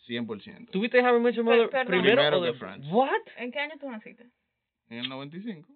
[0.08, 0.72] 100%.
[0.72, 1.88] ¿Tuviste How I Met Your Per- Mother perdón.
[1.88, 2.88] primero, Primero o de que Friends.
[2.90, 3.10] What?
[3.38, 4.24] ¿En qué año tú naciste?
[4.90, 5.68] En el 95.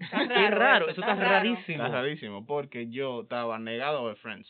[0.00, 1.30] Está Qué raro, eso, está raro.
[1.30, 1.84] rarísimo.
[1.84, 4.48] Está rarísimo, porque yo estaba negado a ver Friends.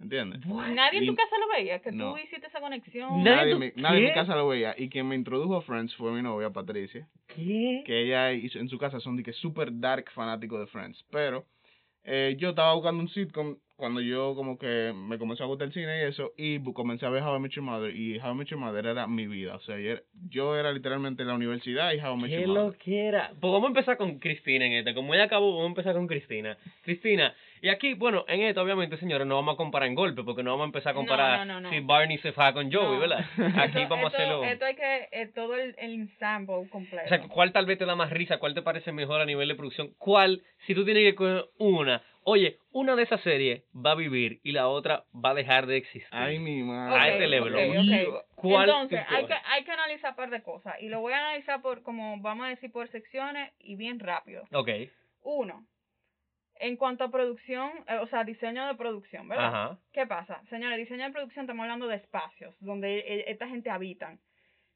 [0.00, 0.44] ¿Entiendes?
[0.46, 2.12] Nadie en tu casa lo veía, que No.
[2.12, 3.24] tú hiciste esa conexión.
[3.24, 4.74] Nadie Nadie, tú- en mi- nadie en mi casa lo veía.
[4.76, 7.08] Y quien me introdujo a Friends fue mi novia, Patricia.
[7.28, 7.82] ¿Qué?
[7.86, 11.02] Que ella hizo, en su casa son de que super dark fanático de Friends.
[11.10, 11.46] Pero
[12.04, 15.74] eh, yo estaba buscando un sitcom cuando yo como que me comenzó a gustar el
[15.74, 18.34] cine y eso, y comencé a ver How I Met Your Mother, y How I
[18.34, 21.34] Met Your Mother era mi vida, o sea, yo era, yo era literalmente en la
[21.34, 22.78] universidad y How I Met ¿Qué Your lo Mother.
[22.78, 23.28] quiera?
[23.38, 24.94] Pues vamos a empezar con Cristina en esta.
[24.94, 26.56] Como ella acabó, vamos a empezar con Cristina.
[26.84, 27.34] Cristina,
[27.66, 30.52] y aquí, bueno, en esto, obviamente, señores, no vamos a comparar en golpe, porque no
[30.52, 31.70] vamos a empezar a comparar no, no, no.
[31.70, 33.00] si Barney se faja con Joey, No.
[33.00, 33.24] ¿verdad?
[33.58, 34.44] Aquí Esto- vamos a hacerlo.
[34.44, 37.04] Esto hay que, eh, todo el, el ensamble completo.
[37.04, 38.38] O sea, ¿cuál tal vez te da más risa?
[38.38, 39.90] ¿Cuál te parece mejor a nivel de producción?
[39.98, 42.02] ¿Cuál, si tú tienes que coger una?
[42.28, 45.76] Oye, una de esas series va a vivir y la otra va a dejar de
[45.76, 46.08] existir.
[46.10, 47.00] Ay, mi madre.
[47.00, 48.24] A este level, ok, ok.
[48.34, 50.74] ¿Cuál Entonces, hay que, hay que analizar un par de cosas.
[50.80, 54.44] Y lo voy a analizar por, como vamos a decir, por secciones y bien rápido.
[54.52, 54.68] Ok,
[55.22, 55.64] Uno,
[56.60, 59.46] en cuanto a producción, eh, o sea, diseño de producción, ¿verdad?
[59.48, 59.78] ajá.
[59.92, 60.42] ¿Qué pasa?
[60.50, 64.18] Señores, diseño de producción estamos hablando de espacios donde eh, esta gente habitan.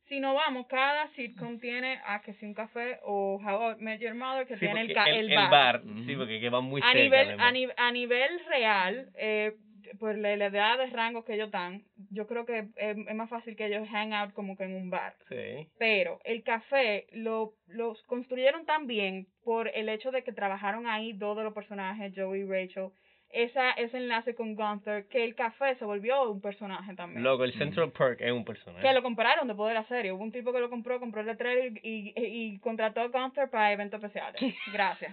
[0.08, 4.00] Si no vamos, cada sitcom tiene a que si un café o How I Met
[4.00, 5.50] Your Mother que Sí, tiene el, ca- el, el bar.
[5.50, 7.02] bar, sí, porque que va muy a cerca.
[7.02, 9.52] nivel, a, ni- a nivel real, eh,
[9.98, 13.28] por la, la edad de rango que ellos dan, yo creo que eh, es más
[13.30, 15.14] fácil que ellos hang out como que en un bar.
[15.28, 15.68] Sí.
[15.78, 21.12] Pero el café lo los construyeron tan bien por el hecho de que trabajaron ahí
[21.12, 22.90] dos de los personajes, Joey y Rachel,
[23.32, 27.22] esa, ese enlace con Gunther, que el café se volvió un personaje también.
[27.22, 28.82] Luego, el Central Perk es un personaje.
[28.84, 30.10] que lo compraron después de la serie.
[30.10, 33.48] Hubo un tipo que lo compró, compró el letrero y, y, y contrató a Gunther
[33.48, 34.40] para eventos especiales.
[34.72, 35.12] Gracias.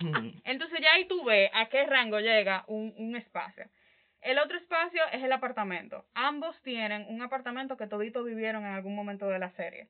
[0.44, 3.64] Entonces ya ahí tú ves a qué rango llega un, un espacio.
[4.22, 6.04] El otro espacio es el apartamento.
[6.14, 9.88] Ambos tienen un apartamento que toditos vivieron en algún momento de la serie.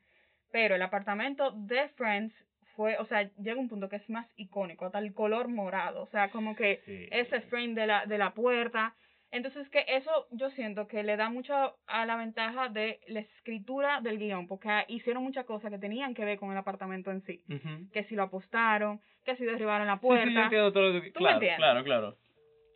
[0.51, 2.35] Pero el apartamento de Friends
[2.77, 6.03] fue, o sea, llega un punto que es más icónico, hasta el color morado.
[6.03, 7.09] O sea, como que Sí.
[7.11, 8.95] ese frame de la, de la puerta.
[9.31, 14.01] Entonces que eso yo siento que le da mucho a la ventaja de la escritura
[14.03, 17.43] del guion, porque hicieron muchas cosas que tenían que ver con el apartamento en sí.
[17.93, 20.31] Que si lo apostaron, que si derribaron la Sí, sí, puerta.
[20.33, 21.11] yo entiendo todo lo que...
[21.13, 21.57] ¿Tú me entiendes?
[21.59, 22.17] claro, claro.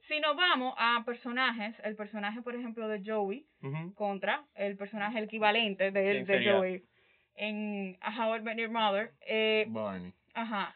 [0.08, 3.46] Si nos vamos a personajes, el personaje, por ejemplo, de Joey
[3.94, 6.24] contra el personaje equivalente de.
[6.44, 6.82] Joey
[7.34, 10.12] en A How I Met Your Mother, eh, Barney.
[10.34, 10.74] ajá.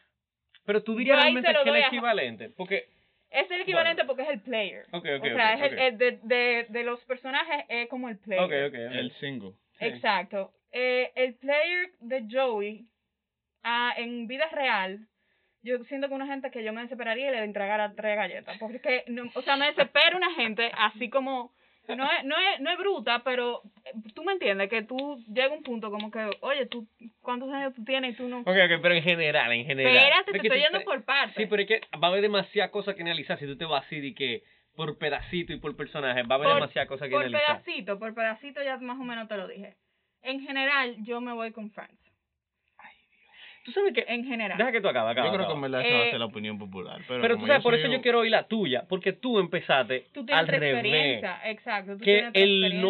[0.65, 2.85] Pero tú dirías realmente que es el a- equivalente, porque...
[3.31, 4.83] Es el equivalente porque es el player.
[4.91, 8.43] Ok, ok, o sea, es el, de, de, de los personajes es como el player.
[8.43, 8.95] Ok, ok, ok.
[8.95, 9.53] El single.
[9.79, 9.85] Sí.
[9.85, 10.51] Exacto.
[10.71, 12.85] Eh, el player de Joey,
[13.63, 15.07] ah, en vida real,
[15.63, 18.57] yo siento que una gente que yo me desesperaría y le entregara tres galletas.
[18.59, 21.51] Porque, no, o sea, me desespera una gente así como.
[21.87, 25.53] No es, no, es, no es bruta, pero eh, tú me entiendes que tú llega
[25.53, 26.87] un punto como que, oye, tú,
[27.21, 28.41] ¿cuántos años tú tienes y tú no?
[28.41, 29.95] Ok, ok, pero en general, en general.
[29.97, 31.35] Espérate, te estoy tú yendo por partes.
[31.35, 33.83] Sí, pero es que va a haber demasiadas cosas que analizar si tú te vas
[33.85, 34.43] así de que
[34.75, 37.61] por pedacito y por personaje, va a haber Por- demasiadas cosas que por analizar.
[37.61, 39.75] pedacito, por pedacito ya más o menos te lo dije.
[40.21, 41.99] En general, yo me voy con Friends.
[43.63, 44.03] Tú sabes que...
[44.07, 44.57] En general.
[44.57, 46.19] Deja que tú acabes, acaba, Yo creo que en verdad esa va a Eh, ser
[46.19, 46.99] la opinión popular.
[47.07, 50.05] Pero, Pero tú sabes, por eso un- yo quiero oír la tuya, porque tú empezaste
[50.13, 51.23] Tú tienes al revés.
[51.45, 51.93] exacto.
[51.93, 52.81] Tú Que tienes el experiencia.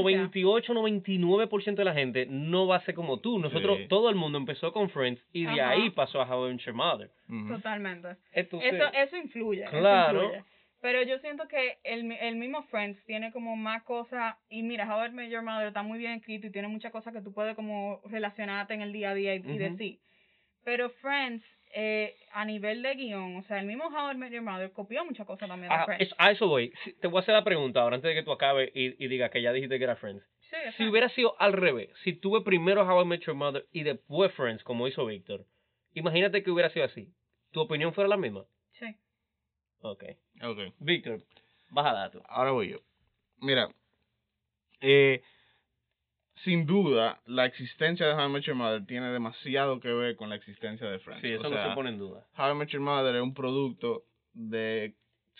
[0.71, 3.39] 98-99% de la gente no va a ser como tú.
[3.39, 3.87] Nosotros, Sí.
[3.87, 5.71] todo el mundo empezó con Friends y de Ajá.
[5.71, 7.09] ahí pasó a How I Met Your Mother.
[7.49, 8.09] Totalmente.
[8.33, 9.63] Entonces, Eso, eso influye.
[9.63, 10.23] eso Claro.
[10.23, 10.43] influye.
[10.81, 14.87] Pero yo siento que el, mi- el mismo Friends tiene como más cosas, y mira,
[14.91, 17.31] How I Met Your Mother está muy bien escrito y tiene muchas cosas que tú
[17.33, 19.99] puedes como relacionarte en el día a día y, decir.
[20.63, 21.43] Pero Friends,
[21.73, 25.03] eh, a nivel de guion, o sea, el mismo How I Met Your Mother copió
[25.05, 26.01] muchas cosas también de a, Friends.
[26.07, 26.71] eso, a eso voy.
[26.83, 29.07] Si- te voy a hacer la pregunta ahora antes de que tú acabes y, y
[29.07, 30.23] digas que ya dijiste que era Friends.
[30.49, 33.83] Sí, Si hubiera sido al revés, si tuve primero How I Met Your Mother y
[33.83, 35.45] después Friends, como hizo Víctor,
[35.93, 37.09] imagínate que hubiera sido así.
[37.51, 38.45] ¿Tu opinión fuera la misma?
[38.73, 38.95] Sí.
[39.81, 40.03] Ok.
[40.43, 40.59] Ok.
[40.79, 41.23] Víctor,
[41.69, 42.21] baja datos.
[42.27, 42.79] Ahora voy yo.
[43.39, 43.69] Mira,
[44.81, 45.21] eh,
[46.43, 50.29] sin duda, la existencia de How I Met Your Mother tiene demasiado que ver con
[50.29, 51.21] la existencia de Friends.
[51.21, 52.25] Sí, eso o no sea, se pone en duda.
[52.37, 54.95] How I Met Your Mother es un producto de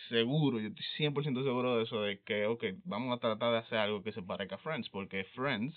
[0.10, 3.78] seguro, yo estoy 100% seguro de eso, de que, ok, vamos a tratar de hacer
[3.78, 5.76] algo que se parezca a Friends, porque Friends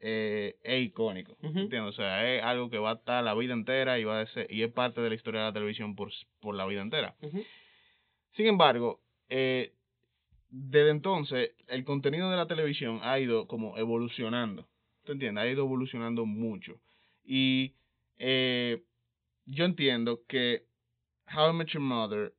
[0.00, 1.58] eh, es icónico, Ujú.
[1.58, 1.82] ¿entiendes?
[1.82, 4.46] O sea, es algo que va a estar la vida entera y va a ser,
[4.52, 7.14] y es parte de la historia de la televisión por, por la vida entera.
[8.32, 9.72] Sin embargo, eh,
[10.50, 14.66] desde entonces, el contenido de la televisión ha ido como evolucionando.
[15.04, 15.42] ¿Tú entiendes?
[15.44, 16.80] Ha ido evolucionando mucho.
[17.24, 17.74] Y
[18.18, 18.82] eh,
[19.46, 20.64] yo entiendo que
[21.34, 22.32] How I Met Your Mother,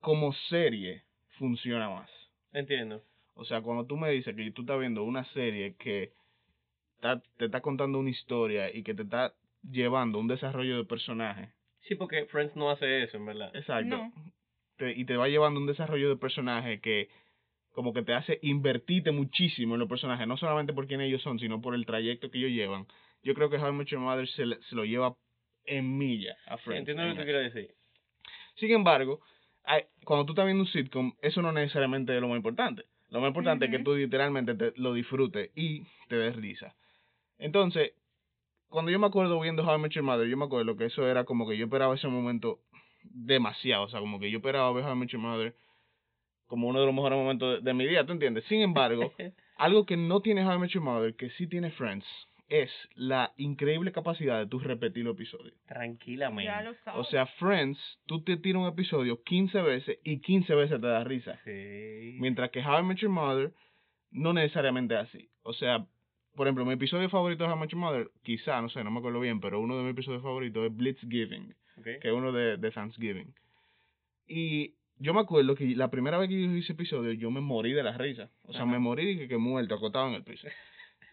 [0.00, 1.02] como serie,
[1.38, 2.10] funciona más.
[2.52, 3.02] Entiendo.
[3.34, 6.12] O sea, cuando tú me dices que tú estás viendo una serie que
[6.96, 9.34] está- te está contando una historia y que te está
[9.70, 11.52] llevando un desarrollo de personaje,
[11.88, 13.50] Sí, porque Friends no hace eso, en verdad.
[13.56, 13.96] Exacto.
[13.96, 14.12] No.
[14.82, 17.08] Te- y te va llevando un desarrollo de personaje que
[17.70, 21.38] como que te hace invertirte muchísimo en los personajes, no solamente por quién ellos son,
[21.38, 22.88] sino por el trayecto que ellos llevan.
[23.22, 25.14] Yo creo que How I Met Your Mother se, se lo lleva
[25.66, 26.80] en milla a Friends.
[26.80, 27.74] entiendo lo que tú quieres decir.
[28.56, 29.20] Sin embargo,
[29.62, 32.84] ay, cuando tú estás viendo un sitcom, eso no necesariamente es lo más importante.
[33.10, 36.74] Lo más importante es que tú literalmente te, lo disfrutes y te des risa.
[37.38, 37.92] Entonces,
[38.68, 41.06] cuando yo me acuerdo viendo How I Met Your Mother, yo me acuerdo que eso
[41.06, 42.58] era como que yo esperaba ese momento
[43.04, 43.84] demasiado.
[43.84, 45.54] O sea, como que yo esperaba ver How I Met Your Mother
[46.46, 48.44] como uno de los mejores momentos de, de mi día, ¿tú entiendes?
[48.44, 49.12] Sin embargo,
[49.56, 52.06] algo que no tiene How I Met Your Mother, que sí tiene Friends,
[52.52, 55.54] es la increíble capacidad de tú repetir los episodios.
[55.66, 56.44] Tranquilamente.
[56.44, 57.00] Ya lo sabes.
[57.00, 61.02] O sea, Friends, tú te tiras un episodio 15 veces y 15 veces te da
[61.02, 61.40] risa.
[61.44, 62.18] Sí.
[62.20, 63.54] Mientras que How I Met Your Mother
[64.10, 65.30] no necesariamente es así.
[65.44, 65.86] O sea,
[66.36, 68.90] por ejemplo, mi episodio favorito de How I Met Your Mother, quizá, no sé, no
[68.90, 72.56] me acuerdo bien, pero uno de mis episodios favoritos es Blitzgiving, Que es uno de,
[72.56, 73.34] de Thanksgiving.
[74.26, 77.40] Y yo me acuerdo que la primera vez que yo hice ese episodio, yo me
[77.40, 78.30] morí de la risa.
[78.44, 78.70] O sea, Ajá.
[78.72, 80.48] me morí y que, que muerto, acostado en el piso.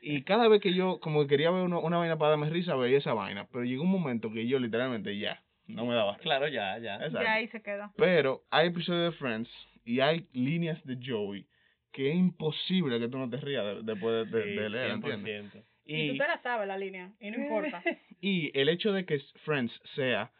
[0.01, 2.73] Y cada vez que yo, como que quería ver uno- una vaina para darme risa,
[2.77, 3.47] veía esa vaina.
[3.51, 6.23] Pero llegó un momento que yo literalmente ya, no me daba risa.
[6.23, 6.95] Claro, ya, ya.
[6.95, 7.21] Exacto.
[7.21, 7.91] ya ahí se queda.
[7.97, 9.49] Pero hay episodios de Friends
[9.83, 11.45] y hay líneas de Joey
[11.91, 14.91] que es imposible que tú no te rías de- después de, de- Sí, de leer,
[14.91, 15.53] ¿entiendes?
[15.53, 15.63] 100%.
[15.83, 17.83] Y, tú Y, te la sabes la línea, y no importa.
[18.21, 20.31] y el hecho de que Friends sea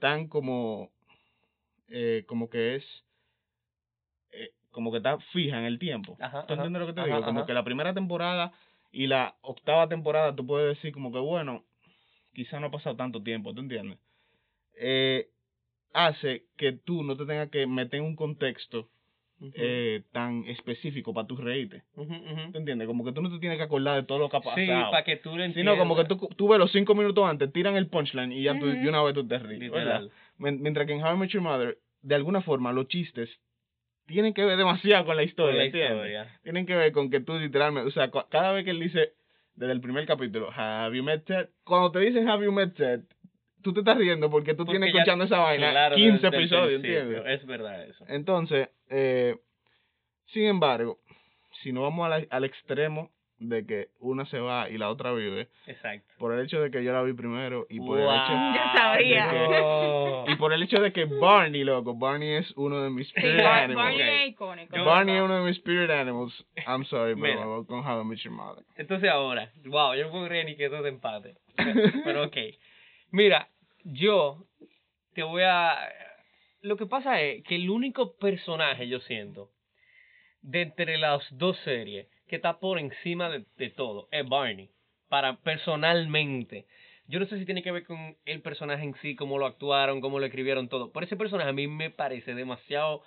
[0.00, 0.90] tan como,
[1.88, 2.84] eh, como que es,
[4.32, 6.16] eh, como que está fija en el tiempo.
[6.20, 7.24] Ajá, ¿Tú ajá, entiendes lo que te ajá, digo?
[7.24, 8.52] Como que la primera temporada
[8.92, 11.64] y la octava temporada tú puedes decir como que bueno,
[12.34, 13.98] quizá no ha pasado tanto tiempo, ¿tú entiendes?
[14.78, 15.28] Eh,
[15.92, 18.88] hace que tú no te tengas que meter en un contexto
[19.54, 21.82] Eh, tan específico para tú reírte.
[21.94, 22.86] ¿Tú entiendes?
[22.86, 24.56] Como que tú no te tienes que acordar de todo lo que ha pasado.
[24.56, 25.74] Sí, para que tú lo entiendas.
[25.74, 28.58] Sino como que tú, tú ves los cinco minutos antes, tiran el punchline y ya
[28.58, 29.72] tú, de una vez tú te ríes.
[30.36, 33.30] Mientras que en How I Met Your Mother, de alguna forma, los chistes
[34.06, 36.38] tienen que ver demasiado con la historia, Con la.
[36.42, 39.12] Tienen que ver con que tú literalmente, o sea, cada vez que él dice,
[39.54, 41.48] desde el primer capítulo, Have you met Ted?
[41.64, 43.02] Cuando te dicen Have you met Ted,
[43.62, 46.28] tú te estás riendo porque tú Porque tienes ya- escuchando esa vaina Claro, 15 desde
[46.28, 46.84] el episodios.
[46.84, 47.22] ¿entiendes?
[47.26, 48.04] Es verdad eso.
[48.08, 49.36] Entonces, eh,
[50.26, 50.98] sin embargo,
[51.62, 55.48] si no vamos la- al extremo de que una se va y la otra vive,
[55.66, 56.06] Exacto.
[56.18, 59.26] por el hecho de que yo la vi primero y por el hecho Yo sabía.
[59.28, 59.48] de
[60.26, 63.40] que- y por el hecho de que Barney, loco, Barney es uno de mis spirit
[63.40, 63.76] animals.
[63.76, 64.76] Barney es icónico.
[64.76, 66.46] Yo- Barney es uno de mis spirit animals.
[66.66, 68.62] I'm sorry, pero con How I Met Your Mother.
[68.76, 71.34] Entonces ahora, wow, yo no puedo creer ni que esto te empate.
[72.04, 72.36] Pero ok.
[73.12, 73.48] Mira,
[73.84, 74.46] yo
[75.14, 75.76] te voy a...
[76.62, 79.50] Lo que pasa es que el único personaje, yo siento,
[80.42, 84.70] de entre las dos series, que está por encima de, todo, es Barney.
[85.08, 86.66] Para personalmente.
[87.08, 90.00] Yo no sé si tiene que ver con el personaje en sí, cómo lo actuaron,
[90.00, 90.92] cómo lo escribieron todo.
[90.92, 93.02] Pero ese personaje a mí me parece demasiado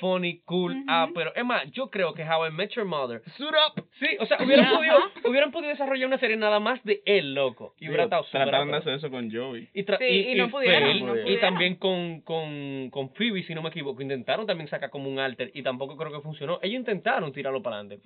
[0.00, 0.84] funny, cool.
[0.88, 3.84] Ah, pero es más, yo creo que How I Met Your Mother Suit up.
[3.98, 4.98] Sí, o sea, hubieran podido,
[5.30, 7.74] hubieran podido desarrollar una serie nada más de él, loco.
[7.78, 9.68] Y hubiera estado súper Trataron de hacer eso con Joey.
[9.74, 13.54] y, tra- Sí, y, y no pudieron, no y también con, con, con Phoebe, si
[13.54, 16.58] no me equivoco, intentaron también sacar como un alter y tampoco creo que funcionó.
[16.62, 18.02] Ellos intentaron tirarlo para adelante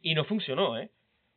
[0.00, 0.90] y no funcionó, ¿eh?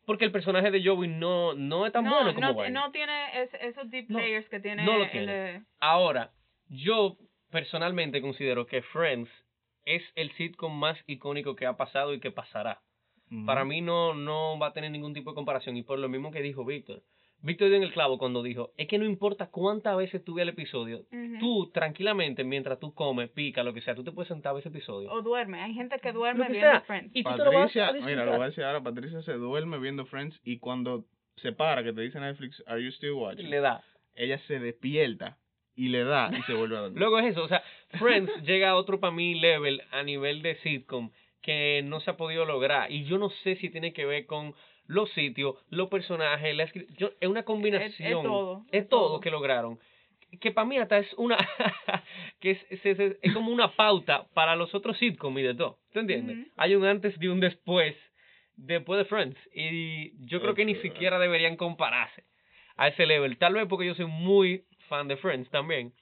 [0.05, 2.73] Porque el personaje de Joey no, no es tan no, bueno como no, Barney.
[2.73, 5.33] no tiene es- esos deep No, layers que tiene, no lo el tiene.
[5.33, 6.31] de- Ahora,
[6.69, 7.17] yo
[7.51, 9.29] personalmente considero que Friends
[9.87, 12.81] es el sitcom más icónico que ha pasado y que pasará.
[13.45, 15.75] Para mí no, no va a tener ningún tipo de comparación.
[15.75, 17.03] Y por lo mismo que dijo Víctor.
[17.41, 20.47] Víctor dio en el clavo cuando dijo, es que no importa cuántas veces tú veas
[20.47, 21.05] el episodio,
[21.39, 24.61] tú tranquilamente, mientras tú comes, pica, lo que sea, tú te puedes sentar a ver
[24.61, 25.11] ese episodio.
[25.11, 25.61] o duerme.
[25.61, 26.81] Hay gente que duerme Lo que viendo sea.
[26.81, 27.11] Friends.
[27.13, 29.33] Y tú te lo vas Patricia, a mira, lo voy a decir ahora, Patricia se
[29.33, 33.49] duerme viendo Friends y cuando se para, que te dice Netflix, are you still watching?
[33.49, 33.83] Le da.
[34.15, 35.37] Ella se despierta
[35.77, 36.99] y le da y se vuelve a dormir.
[36.99, 37.63] Luego es eso, o sea,
[37.99, 41.11] Friends llega a otro para mí level a nivel de sitcom
[41.41, 42.91] que no se ha podido lograr.
[42.91, 44.53] Y yo no sé si tiene que ver con
[44.87, 46.65] los sitios, los personajes, la
[46.97, 48.07] yo- es una combinación.
[48.17, 49.19] es todo, Es es todo todo.
[49.21, 49.79] que lograron.
[50.41, 51.37] Que para mí hasta es una.
[52.41, 55.77] que es, es, es- es como una pauta para los otros sitcoms y de todo.
[55.93, 56.47] ¿Tú entiendes?
[56.57, 57.95] Hay un antes y un después.
[58.57, 59.37] Después de Friends.
[59.53, 62.23] Y yo creo que ni siquiera deberían compararse
[62.75, 63.37] a ese level.
[63.37, 65.93] Tal vez porque yo soy muy fan de Friends también.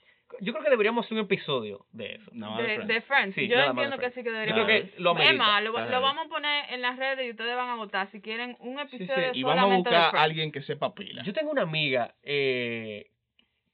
[0.42, 2.32] Yo creo que deberíamos hacer un episodio de eso.
[2.34, 2.88] No, de, Friends.
[2.88, 3.36] de Friends.
[3.36, 4.66] Sí, yo nada más de entiendo que sí que Yo deberíamos.
[4.66, 5.34] creo que lo amerita.
[5.36, 8.58] más, lo, vamos a poner en las redes y ustedes van a votar si quieren
[8.60, 9.40] un episodio sí.
[9.40, 11.24] Y vamos a buscar a alguien que sepa pila.
[11.24, 13.12] Yo tengo una amiga eh,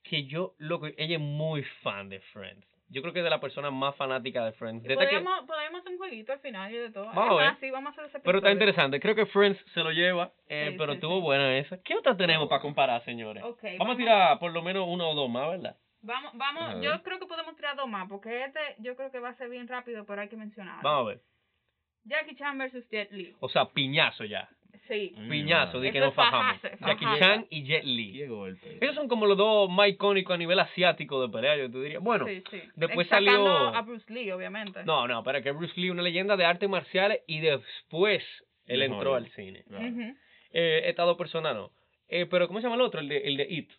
[0.02, 2.66] que yo, loco, ella es muy fan de Friends.
[2.92, 4.82] Yo creo que es de la persona más fanática de Friends.
[4.82, 7.06] Desde que- Podríamos, podríamos hacer un jueguito al final y de todo.
[7.06, 7.60] Vamos Es a ver.
[7.60, 9.00] sí, vamos a hacer ese pero está interesante.
[9.00, 11.78] Creo que Friends se lo lleva, eh, Sí, pero sí, estuvo buena esa.
[11.82, 13.42] ¿Qué otra tenemos para comparar, señores?
[13.42, 15.76] Vamos, vamos- a tirar por lo menos uno o dos más, ¿verdad?
[16.02, 19.30] Vamos, vamos, yo creo que podemos tirar dos más, porque este yo creo que va
[19.30, 20.82] a ser bien rápido, pero hay que mencionarlo.
[20.82, 21.20] Vamos a ver.
[22.04, 23.34] Jackie Chan versus Jet Li.
[23.40, 24.48] O sea, piñazo ya.
[24.88, 25.14] Sí.
[25.30, 26.56] Piñazo, de Eso que es nos fajamos.
[26.60, 27.20] fajarse, Jackie fajarse.
[27.24, 28.12] Chan y Jet Li.
[28.12, 28.78] Qué golpe.
[28.80, 31.98] Esos son como los dos más icónicos a nivel asiático de pelea, yo te diría.
[32.00, 32.60] Bueno, sí, sí.
[32.74, 34.84] después Sacando salió- a Bruce Lee, obviamente.
[34.84, 38.22] no, no, para que Bruce Lee, una leyenda de artes marciales, y después
[38.66, 39.16] él De entró Hollywood.
[39.16, 39.64] al cine.
[39.68, 40.16] Ujú.
[40.52, 41.70] Eh, estas dos personas no.
[42.08, 43.00] Eh, pero ¿cómo se llama el otro?
[43.00, 43.70] El de, el de It.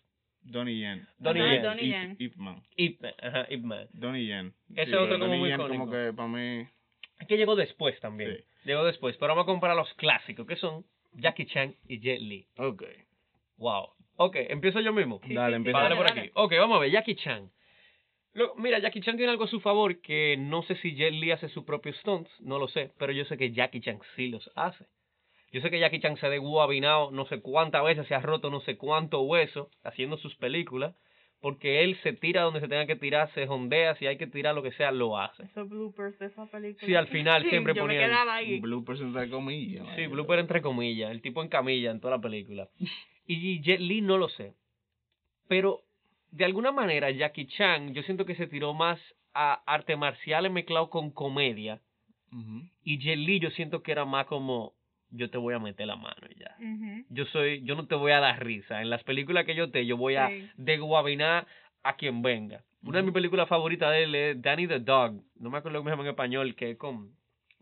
[0.42, 1.06] Donnie Yen.
[1.18, 1.62] Donnie Ajá, Yen.
[1.62, 2.16] Donnie Ip- Yen.
[2.18, 2.62] Ip Man.
[2.76, 3.86] Ip, ajá, Ip Man.
[3.92, 4.52] Donnie Yen.
[4.74, 5.78] Ese Sí, otro pero como Donnie muy Yen icónico.
[5.86, 6.66] como que para mí...
[7.20, 8.36] Es que llegó después también.
[8.36, 8.44] Sí.
[8.64, 9.16] Llegó después.
[9.16, 12.46] Pero vamos a comparar los clásicos, que son Jackie Chan y Jet Li.
[12.58, 12.82] Ok.
[13.58, 13.90] Wow.
[14.16, 15.20] Ok, empiezo yo mismo.
[15.26, 15.78] Sí, Dale, sí, empieza.
[15.96, 16.20] Por dale.
[16.20, 16.30] aquí.
[16.34, 17.50] Ok, vamos a ver, Jackie Chan.
[18.32, 21.30] Lo- mira, Jackie Chan tiene algo a su favor que no sé si Jet Li
[21.30, 24.50] hace sus propios stunts, no lo sé, pero yo sé que Jackie Chan sí los
[24.56, 24.86] hace.
[25.52, 28.50] Yo sé que Jackie Chan se ha desguabinado no sé cuántas veces, se ha roto
[28.50, 30.96] no sé cuánto hueso haciendo sus películas,
[31.44, 34.54] porque él se tira donde se tenga que tirar, se jondea, si hay que tirar
[34.54, 35.42] lo que sea, lo hace.
[35.42, 36.86] Esos bloopers de esa película.
[36.86, 38.60] Sí, al final Sí, siempre yo ponían- me quedaba ahí.
[38.60, 39.84] Bloopers entre comillas.
[39.88, 40.08] Sí, vaya.
[40.08, 42.66] blooper entre comillas, el tipo en camilla en toda la película.
[43.26, 44.54] Y Jet Li no lo sé.
[45.48, 45.82] Pero
[46.30, 48.98] de alguna manera Jackie Chan yo siento que se tiró más
[49.34, 51.80] a arte marciales mezclado con comedia.
[52.84, 54.72] Y Jet Li yo siento que era más como
[55.16, 56.56] yo te voy a meter la mano y ya.
[57.08, 58.82] Yo soy, yo no te voy a dar risa.
[58.82, 60.48] En las películas que yo te, yo voy a Sí.
[60.56, 61.46] desguabinar
[61.82, 62.62] a quien venga.
[62.82, 65.22] Una de mis películas favoritas de él es Danny the Dog.
[65.36, 67.12] No me acuerdo cómo se llama en español, que es con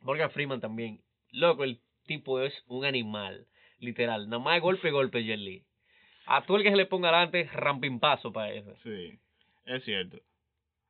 [0.03, 1.01] Morgan Freeman también.
[1.31, 3.47] Loco, el tipo es un animal,
[3.79, 4.29] literal.
[4.29, 5.63] Nada más golpe, golpe, Jet Li.
[6.27, 8.75] A todo el que se le ponga adelante, ramping paso para eso.
[8.83, 9.19] Sí,
[9.67, 10.19] es cierto.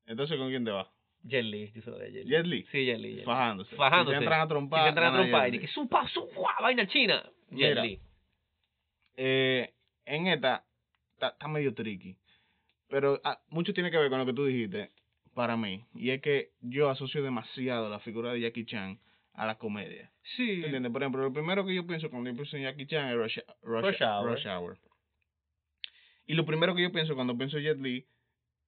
[0.06, 0.88] Entonces, ¿con quién te vas?
[1.24, 2.30] Jet Li, yo soy de Jet Li.
[2.30, 2.66] Jet Li.
[2.70, 3.14] Sí, Jet Li.
[3.16, 3.24] Jet.
[3.24, 3.76] Fajándose.
[3.76, 4.16] Fajándose.
[4.16, 4.82] Si se entran a trompar.
[4.82, 6.28] se entran a trompar, y un paso,
[6.60, 7.22] vaina china.
[7.50, 7.84] Jet Mira.
[7.84, 8.00] Li.
[9.16, 9.72] Eh,
[10.06, 10.64] en esta,
[11.14, 12.16] está medio tricky.
[12.88, 14.90] Pero ah, mucho tiene que ver con lo que tú dijiste,
[15.34, 15.84] para mí.
[15.94, 18.98] Y es que yo asocio demasiado la figura de Jackie Chan
[19.34, 20.10] a la comedia.
[20.36, 20.60] Sí.
[20.60, 20.92] ¿Tú entiendes?
[20.92, 23.38] Por ejemplo, lo primero que yo pienso cuando yo pienso en Jackie Chan es Rush,
[23.62, 24.30] Rush, Rush Hour.
[24.30, 24.78] Rush Hour.
[26.26, 28.06] Y lo primero que yo pienso cuando pienso en Jet Li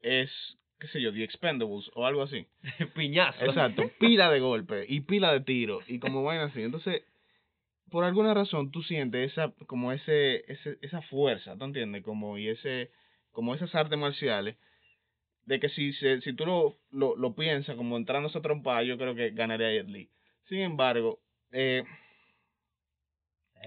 [0.01, 0.31] es,
[0.79, 2.47] qué sé yo, The Expendables o algo así.
[2.95, 3.45] Piñazo.
[3.45, 6.63] Exacto, pila de golpe y pila de tiro y como vaina así.
[6.63, 7.03] Entonces,
[7.91, 12.03] por alguna razón tú sientes esa como ese, ese esa fuerza, ¿tú entiendes?
[12.03, 12.91] Como y ese
[13.33, 14.57] como esas artes marciales
[15.47, 18.97] de que si se, si tú lo, lo, lo piensas como entrando a trompada, yo
[18.97, 20.11] creo que ganaría a Jet Li.
[20.49, 21.21] Sin embargo,
[21.53, 21.85] eh,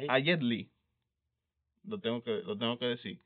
[0.08, 0.72] a Jet Li
[1.84, 3.20] lo tengo que lo tengo que decir.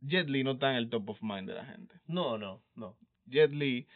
[0.00, 1.94] Jet Li no está en el top of mind de la gente.
[2.06, 2.96] No, no, no.
[3.26, 3.86] Jet Li,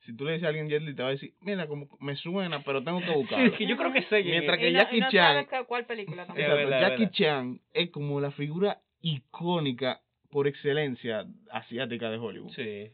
[0.00, 2.16] si tú le dices a alguien Jet Li, te va a decir, mira, como me
[2.16, 3.52] suena, pero tengo que buscarlo.
[3.56, 5.84] que yo creo que sé Mientras que Y no- Jackie y no Chan- sabes cuál
[5.86, 6.46] película también.
[6.50, 7.12] Exacto, verdad, Jackie verdad.
[7.12, 12.52] Chan es como la figura icónica por excelencia asiática de Hollywood.
[12.52, 12.92] Sí.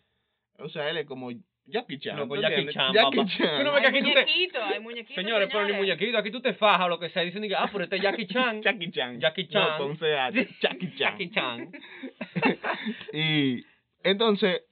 [0.59, 1.31] O sea, él es como
[1.67, 2.17] Jackie Chan.
[2.19, 2.67] Loco, ¿tú Jackie?
[2.69, 3.31] Chan, Jackie papá.
[3.39, 3.59] Chan.
[3.59, 5.15] Tú no ves que Hay aquí tú te- muñequitos, hay muñequitos.
[5.15, 7.23] Señores, pero ni muñequito, aquí tú te fajas o lo que sea.
[7.23, 8.63] Dicen que, ah, pero este es Jackie Chan.
[8.63, 9.21] Jackie Chan.
[9.21, 9.79] Jackie No, Chan.
[9.79, 10.59] con CH.
[10.61, 10.97] Jackie Chan.
[10.97, 11.73] Jackie Chan.
[13.13, 13.65] y
[14.03, 14.63] entonces,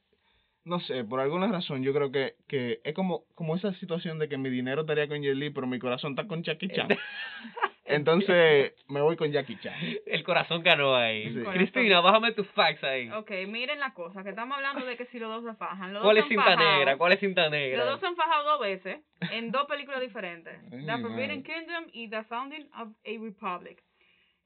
[0.64, 4.28] no sé, por alguna razón yo creo que, que es como, como esa situación de
[4.28, 6.88] que mi dinero estaría con Jet Li, pero mi corazón está con Jackie Chan.
[7.84, 9.74] Entonces, me voy con Jackie Chan.
[10.06, 11.32] El corazón ganó ahí.
[11.34, 11.42] Sí.
[11.52, 13.10] Cristina, bájame tus facts ahí.
[13.10, 15.92] Ok, miren la cosa, que estamos hablando de que si los dos se fajan.
[15.92, 16.76] Los ¿Cuál dos es cinta fajado.
[16.76, 16.96] negra?
[16.96, 17.84] ¿Cuál es cinta Los negra?
[17.84, 19.00] dos se han fajado dos veces
[19.32, 20.54] en dos películas diferentes.
[20.72, 21.42] Ay, The Forbidden.
[21.42, 23.82] Kingdom y The Founding of a Republic.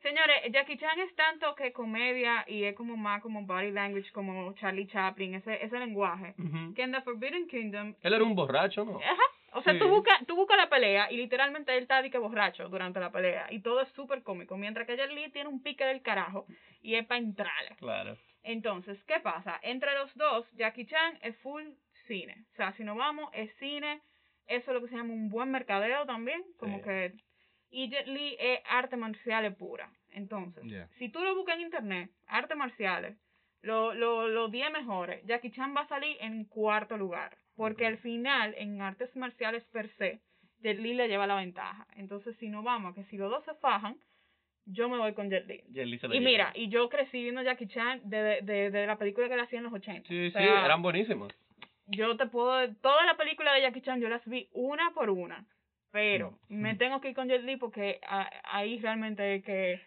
[0.02, 4.52] Señores, Jackie Chan es tanto que comedia y es como más como body language, como
[4.54, 6.34] Charlie Chaplin, ese, ese lenguaje.
[6.74, 7.94] Que en The Forbidden Kingdom...
[8.02, 8.98] Él era un borracho, ¿no?
[8.98, 9.22] Ajá.
[9.56, 9.78] O sea, Sí.
[9.78, 13.10] tú buscas tú busca la pelea y literalmente él está de que borracho durante la
[13.10, 13.46] pelea.
[13.50, 14.56] Y todo es súper cómico.
[14.56, 16.46] Mientras que Jet Li tiene un pique del carajo
[16.82, 17.76] y es para entrarle.
[17.78, 18.16] Claro.
[18.42, 19.58] Entonces, ¿qué pasa?
[19.62, 21.64] Entre los dos, Jackie Chan es full
[22.06, 22.44] cine.
[22.52, 24.00] O sea, si nos vamos, es cine.
[24.46, 26.42] Eso es lo que se llama un buen mercadeo también.
[26.58, 26.84] Como Sí.
[26.84, 27.12] que.
[27.70, 29.90] Y Jet Li es arte marciales pura.
[30.12, 30.62] Entonces,
[30.98, 33.16] si tú lo buscas en internet, artes marciales,
[33.62, 37.36] los lo, los 10 mejores, Jackie Chan va a salir en cuarto lugar.
[37.56, 40.20] Porque al final, en artes marciales per se,
[40.62, 41.86] Jet Li le lleva la ventaja.
[41.96, 43.96] Entonces, si no vamos, que si los dos se fajan,
[44.66, 45.62] yo me voy con Jet Li.
[45.72, 48.96] Jet Li se Y mira, y yo crecí viendo Jackie Chan desde de, de la
[48.98, 50.08] película que él hacía en los 80.
[50.08, 51.32] Sí, O sí, eran buenísimos.
[51.86, 52.74] Yo te puedo...
[52.76, 55.46] Toda la película de Jackie Chan yo las vi una por una.
[55.92, 59.80] Pero me tengo que ir con Jet Li porque a- ahí realmente hay que...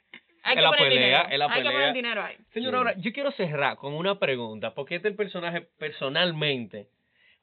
[0.43, 1.37] Hay que la poner pelea, dinero.
[1.37, 2.37] la hay que poner dinero ahí.
[2.53, 2.77] Señor, Sí.
[2.77, 6.87] ahora, yo quiero cerrar con una pregunta, porque este personaje personalmente,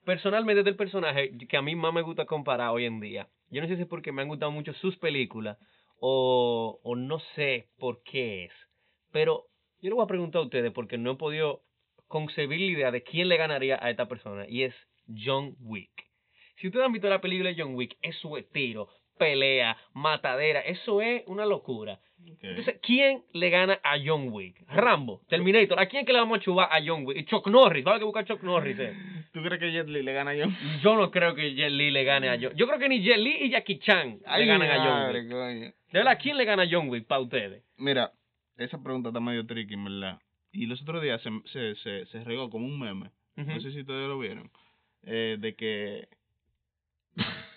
[0.06, 3.28] personalmente este es el personaje que a mí más me gusta comparar hoy en día.
[3.50, 5.58] Yo no sé si es porque me han gustado mucho sus películas
[5.98, 8.52] o, o no sé por qué es,
[9.12, 9.46] pero
[9.82, 11.62] yo le voy a preguntar a ustedes porque no he podido
[12.06, 14.74] concebir la idea de quién le ganaría a esta persona y es
[15.08, 15.90] John Wick.
[16.60, 18.88] Si ustedes han visto la película de John Wick, es su estilo,
[19.18, 21.98] pelea, matadera, eso es una locura.
[22.42, 24.62] Entonces, ¿quién le gana a John Wick?
[24.68, 27.18] Rambo, Terminator, ¿a quién que le vamos a chubar a John Wick?
[27.18, 28.76] Y Chuck Norris, vamos a que buscar a Chuck Norris.
[28.80, 28.94] eh.
[29.32, 30.56] ¿Tú crees que Jet Li le gana a John?
[30.82, 33.18] Yo no creo que Jet Li le gane a John Yo creo que ni Jet
[33.18, 35.30] Li y Jackie Chan le ganan a John Wick.
[35.30, 35.60] coño.
[35.60, 37.62] De verdad, ¿quién le gana a John Wick para ustedes?
[37.76, 38.10] Mira,
[38.56, 40.18] esa pregunta está medio tricky, verdad.
[40.52, 43.10] Y los otros días se, se, se, se regó como un meme.
[43.36, 44.50] No sé si ustedes lo vieron.
[45.04, 46.08] eh, de que.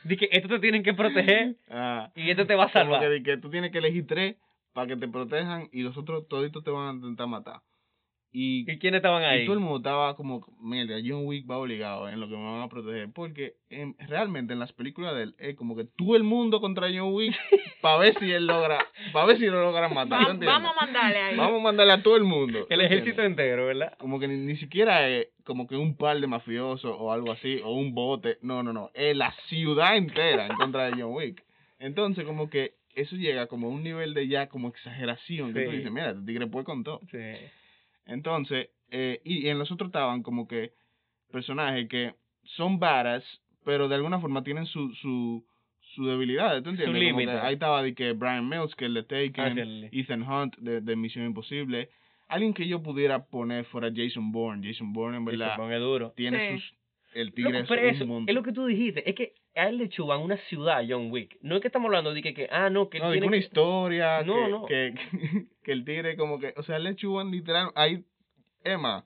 [0.04, 3.02] Di que esto te tienen que proteger ah, y esto te va a como salvar.
[3.02, 4.36] que, de que tú tienes que elegir tres
[4.74, 7.62] para que te protejan y los otros toditos te van a intentar matar.
[8.32, 9.46] Y, ¿Y quiénes estaban y ahí?
[9.46, 12.62] todo el mundo estaba como, mierda, John Wick va obligado en lo que me van
[12.62, 13.10] a proteger.
[13.12, 13.56] Porque
[14.08, 17.36] realmente en las películas de él es como que todo el mundo contra John Wick
[17.82, 20.20] para ver si él logra, para ver si lo logra matar.
[20.20, 20.48] ¿tú Va- entiendes?
[20.48, 21.38] vamos a mandarle ahí.
[21.38, 22.60] Vamos a mandarle a todo el mundo.
[22.60, 23.98] ¿tú El ejército entero, ¿verdad?
[23.98, 27.60] Como que ni, ni siquiera es como que un par de mafiosos o algo así,
[27.64, 28.38] o un bote.
[28.44, 28.92] No, no, no.
[28.94, 31.44] Es la ciudad entera en contra de John Wick.
[31.80, 35.54] Entonces, como que eso llega como a un nivel de ya como exageración.
[35.54, 35.78] Que tú Sí.
[35.78, 37.00] dices, mira, este tigre puede con todo.
[37.12, 37.18] Sí.
[38.06, 40.72] Entonces, eh, y, y en los otros estaban como que
[41.32, 43.24] personajes que son varas,
[43.66, 45.46] pero de alguna forma tienen su, su,
[45.96, 46.94] su debilidad, ¿tú entiendes?
[47.00, 47.32] Que límite.
[47.32, 50.82] ahí estaba de que Brian Mills, que el de Taken, Ah, el- Ethan Hunt de,
[50.82, 51.90] de Misión Imposible.
[52.30, 54.66] Alguien que yo pudiera poner fuera Jason Bourne.
[54.66, 56.14] Jason Bourne, en verdad, duro.
[56.16, 56.60] tiene Sí.
[56.60, 56.80] sus...
[57.16, 59.80] El tigre Loco, es un eso, es lo que tú dijiste, es que a él
[59.80, 61.38] le chuban una ciudad, John Wick.
[61.42, 63.28] No es que estamos hablando de que, que ah, no, que él No, digo tiene
[63.30, 64.66] una que- historia No, que, no.
[64.68, 64.94] Que,
[65.64, 66.54] que el tigre como que...
[66.56, 67.72] O sea, le chuban literal...
[67.74, 68.04] Ahí,
[68.64, 69.06] Emma,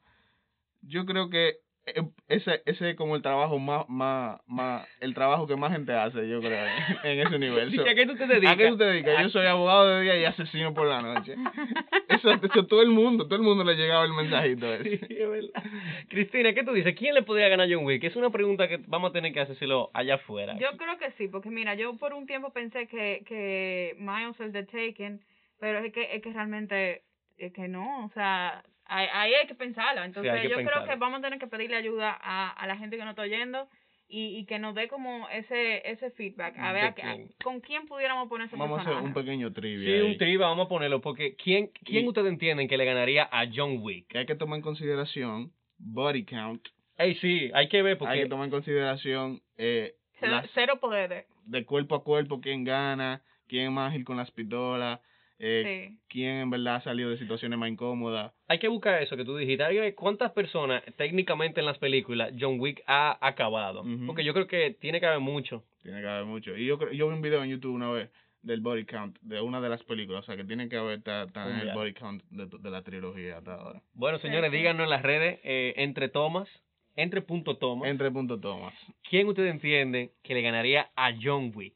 [0.82, 4.86] yo creo que eh, ese ese es como el trabajo más, más, más...
[5.00, 6.66] El trabajo que más gente hace, yo creo,
[7.06, 7.82] en ese universo.
[7.90, 8.52] ¿A qué tú te dedicas?
[8.54, 9.22] ¿A qué tú te dedicas?
[9.24, 11.36] Yo soy abogado de día y asesino por la noche.
[12.24, 14.98] Eso todo el mundo, todo el mundo le llegaba el mensajito ese.
[15.08, 15.64] Sí, es verdad.
[16.10, 16.96] Cristina, ¿qué tú dices?
[16.96, 18.04] ¿Quién le podría ganar a John Wick?
[18.04, 20.58] Es una pregunta que vamos a tener que hacérselo allá afuera.
[20.58, 24.52] Yo creo que sí, porque mira, yo por un tiempo pensé que, que Miles el
[24.52, 25.22] de Taken,
[25.60, 27.04] pero es que, es que realmente,
[27.38, 30.04] es que no, o sea, ahí, hay que pensarlo.
[30.04, 32.98] Entonces que yo creo que vamos a tener que pedirle ayuda a, a la gente
[32.98, 33.68] que nos está oyendo
[34.14, 37.88] y, y que nos dé como ese ese feedback, a ¿De ver a- con quién
[37.88, 39.08] pudiéramos poner ese Vamos a hacer personaje.
[39.08, 39.88] un pequeño trivia.
[39.88, 40.12] Sí, ahí.
[40.12, 43.46] un triba, vamos a ponerlo, porque ¿quién, quién Y- ustedes entienden que le ganaría a
[43.54, 44.08] John Wick?
[44.08, 46.68] Que hay que tomar en consideración body count.
[46.98, 50.80] Ey, sí, hay que ver, Hay porque que tomar en consideración eh, Cero, las- cero
[50.80, 51.26] poderes.
[51.46, 55.00] de cuerpo a cuerpo quién gana, quién es más ágil con las pistolas,
[55.40, 55.98] eh, Sí.
[56.10, 58.32] quién en verdad ha salido de situaciones más incómodas.
[58.48, 59.96] hay que buscar eso que tú dijiste.
[59.96, 63.84] Cuántas personas técnicamente en las películas John Wick ha acabado.
[64.06, 65.64] Porque yo creo que tiene que haber mucho.
[65.82, 66.56] Tiene que haber mucho.
[66.56, 68.10] Y yo creo- yo vi un video en YouTube una vez
[68.42, 71.28] del body count de una de las películas, o sea que tiene que haber ta-
[71.28, 73.82] ta- en el body count de, de la trilogía hasta ahora.
[73.94, 74.58] Bueno, señores, Sí.
[74.58, 76.50] díganos en las redes, eh, entre tomas,
[76.96, 78.74] entre punto tomas, Entre punto Thomas.
[79.10, 81.74] ¿quién ustedes entienden que le ganaría a John Wick?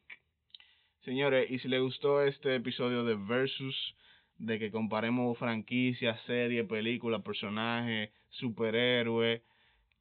[1.08, 3.95] Señores, y si les gustó este episodio de Versus,
[4.39, 9.41] de que comparemos franquicias, series, películas, personajes, superhéroes,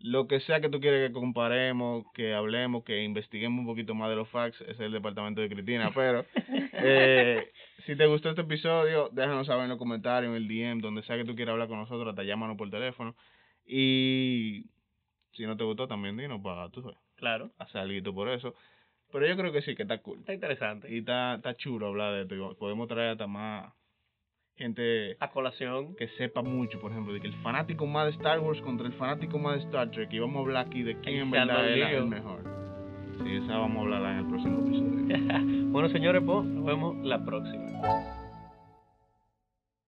[0.00, 4.10] lo que sea que tú quieres que comparemos, que hablemos, que investiguemos un poquito más
[4.10, 6.24] de los facts, ese es el departamento de Cristina, pero
[6.72, 7.52] eh,
[7.86, 11.16] si te gustó este episodio, déjanos saber en los comentarios, en el DM, donde sea
[11.16, 13.14] que tú quieras hablar con nosotros, hasta llámanos por teléfono.
[13.64, 14.64] Y
[15.34, 18.56] si no te gustó, también dinos para tú sabes, Claro, hacer algo por eso.
[19.12, 20.18] Pero yo creo que sí, que está cool.
[20.20, 20.92] está interesante.
[20.92, 22.56] Y está, está chulo hablar de esto.
[22.58, 23.72] Podemos traer hasta más
[24.56, 28.40] gente A colación, que sepa mucho, por ejemplo, de que el fanático más de Star
[28.40, 30.12] Wars contra el fanático más de Star Trek.
[30.12, 31.86] Y vamos a hablar aquí de quién en verdad lío.
[31.88, 32.42] el mejor.
[33.22, 35.66] Sí, esa vamos a hablarla en el próximo episodio.
[35.72, 38.25] bueno, señores, pues nos vemos la próxima.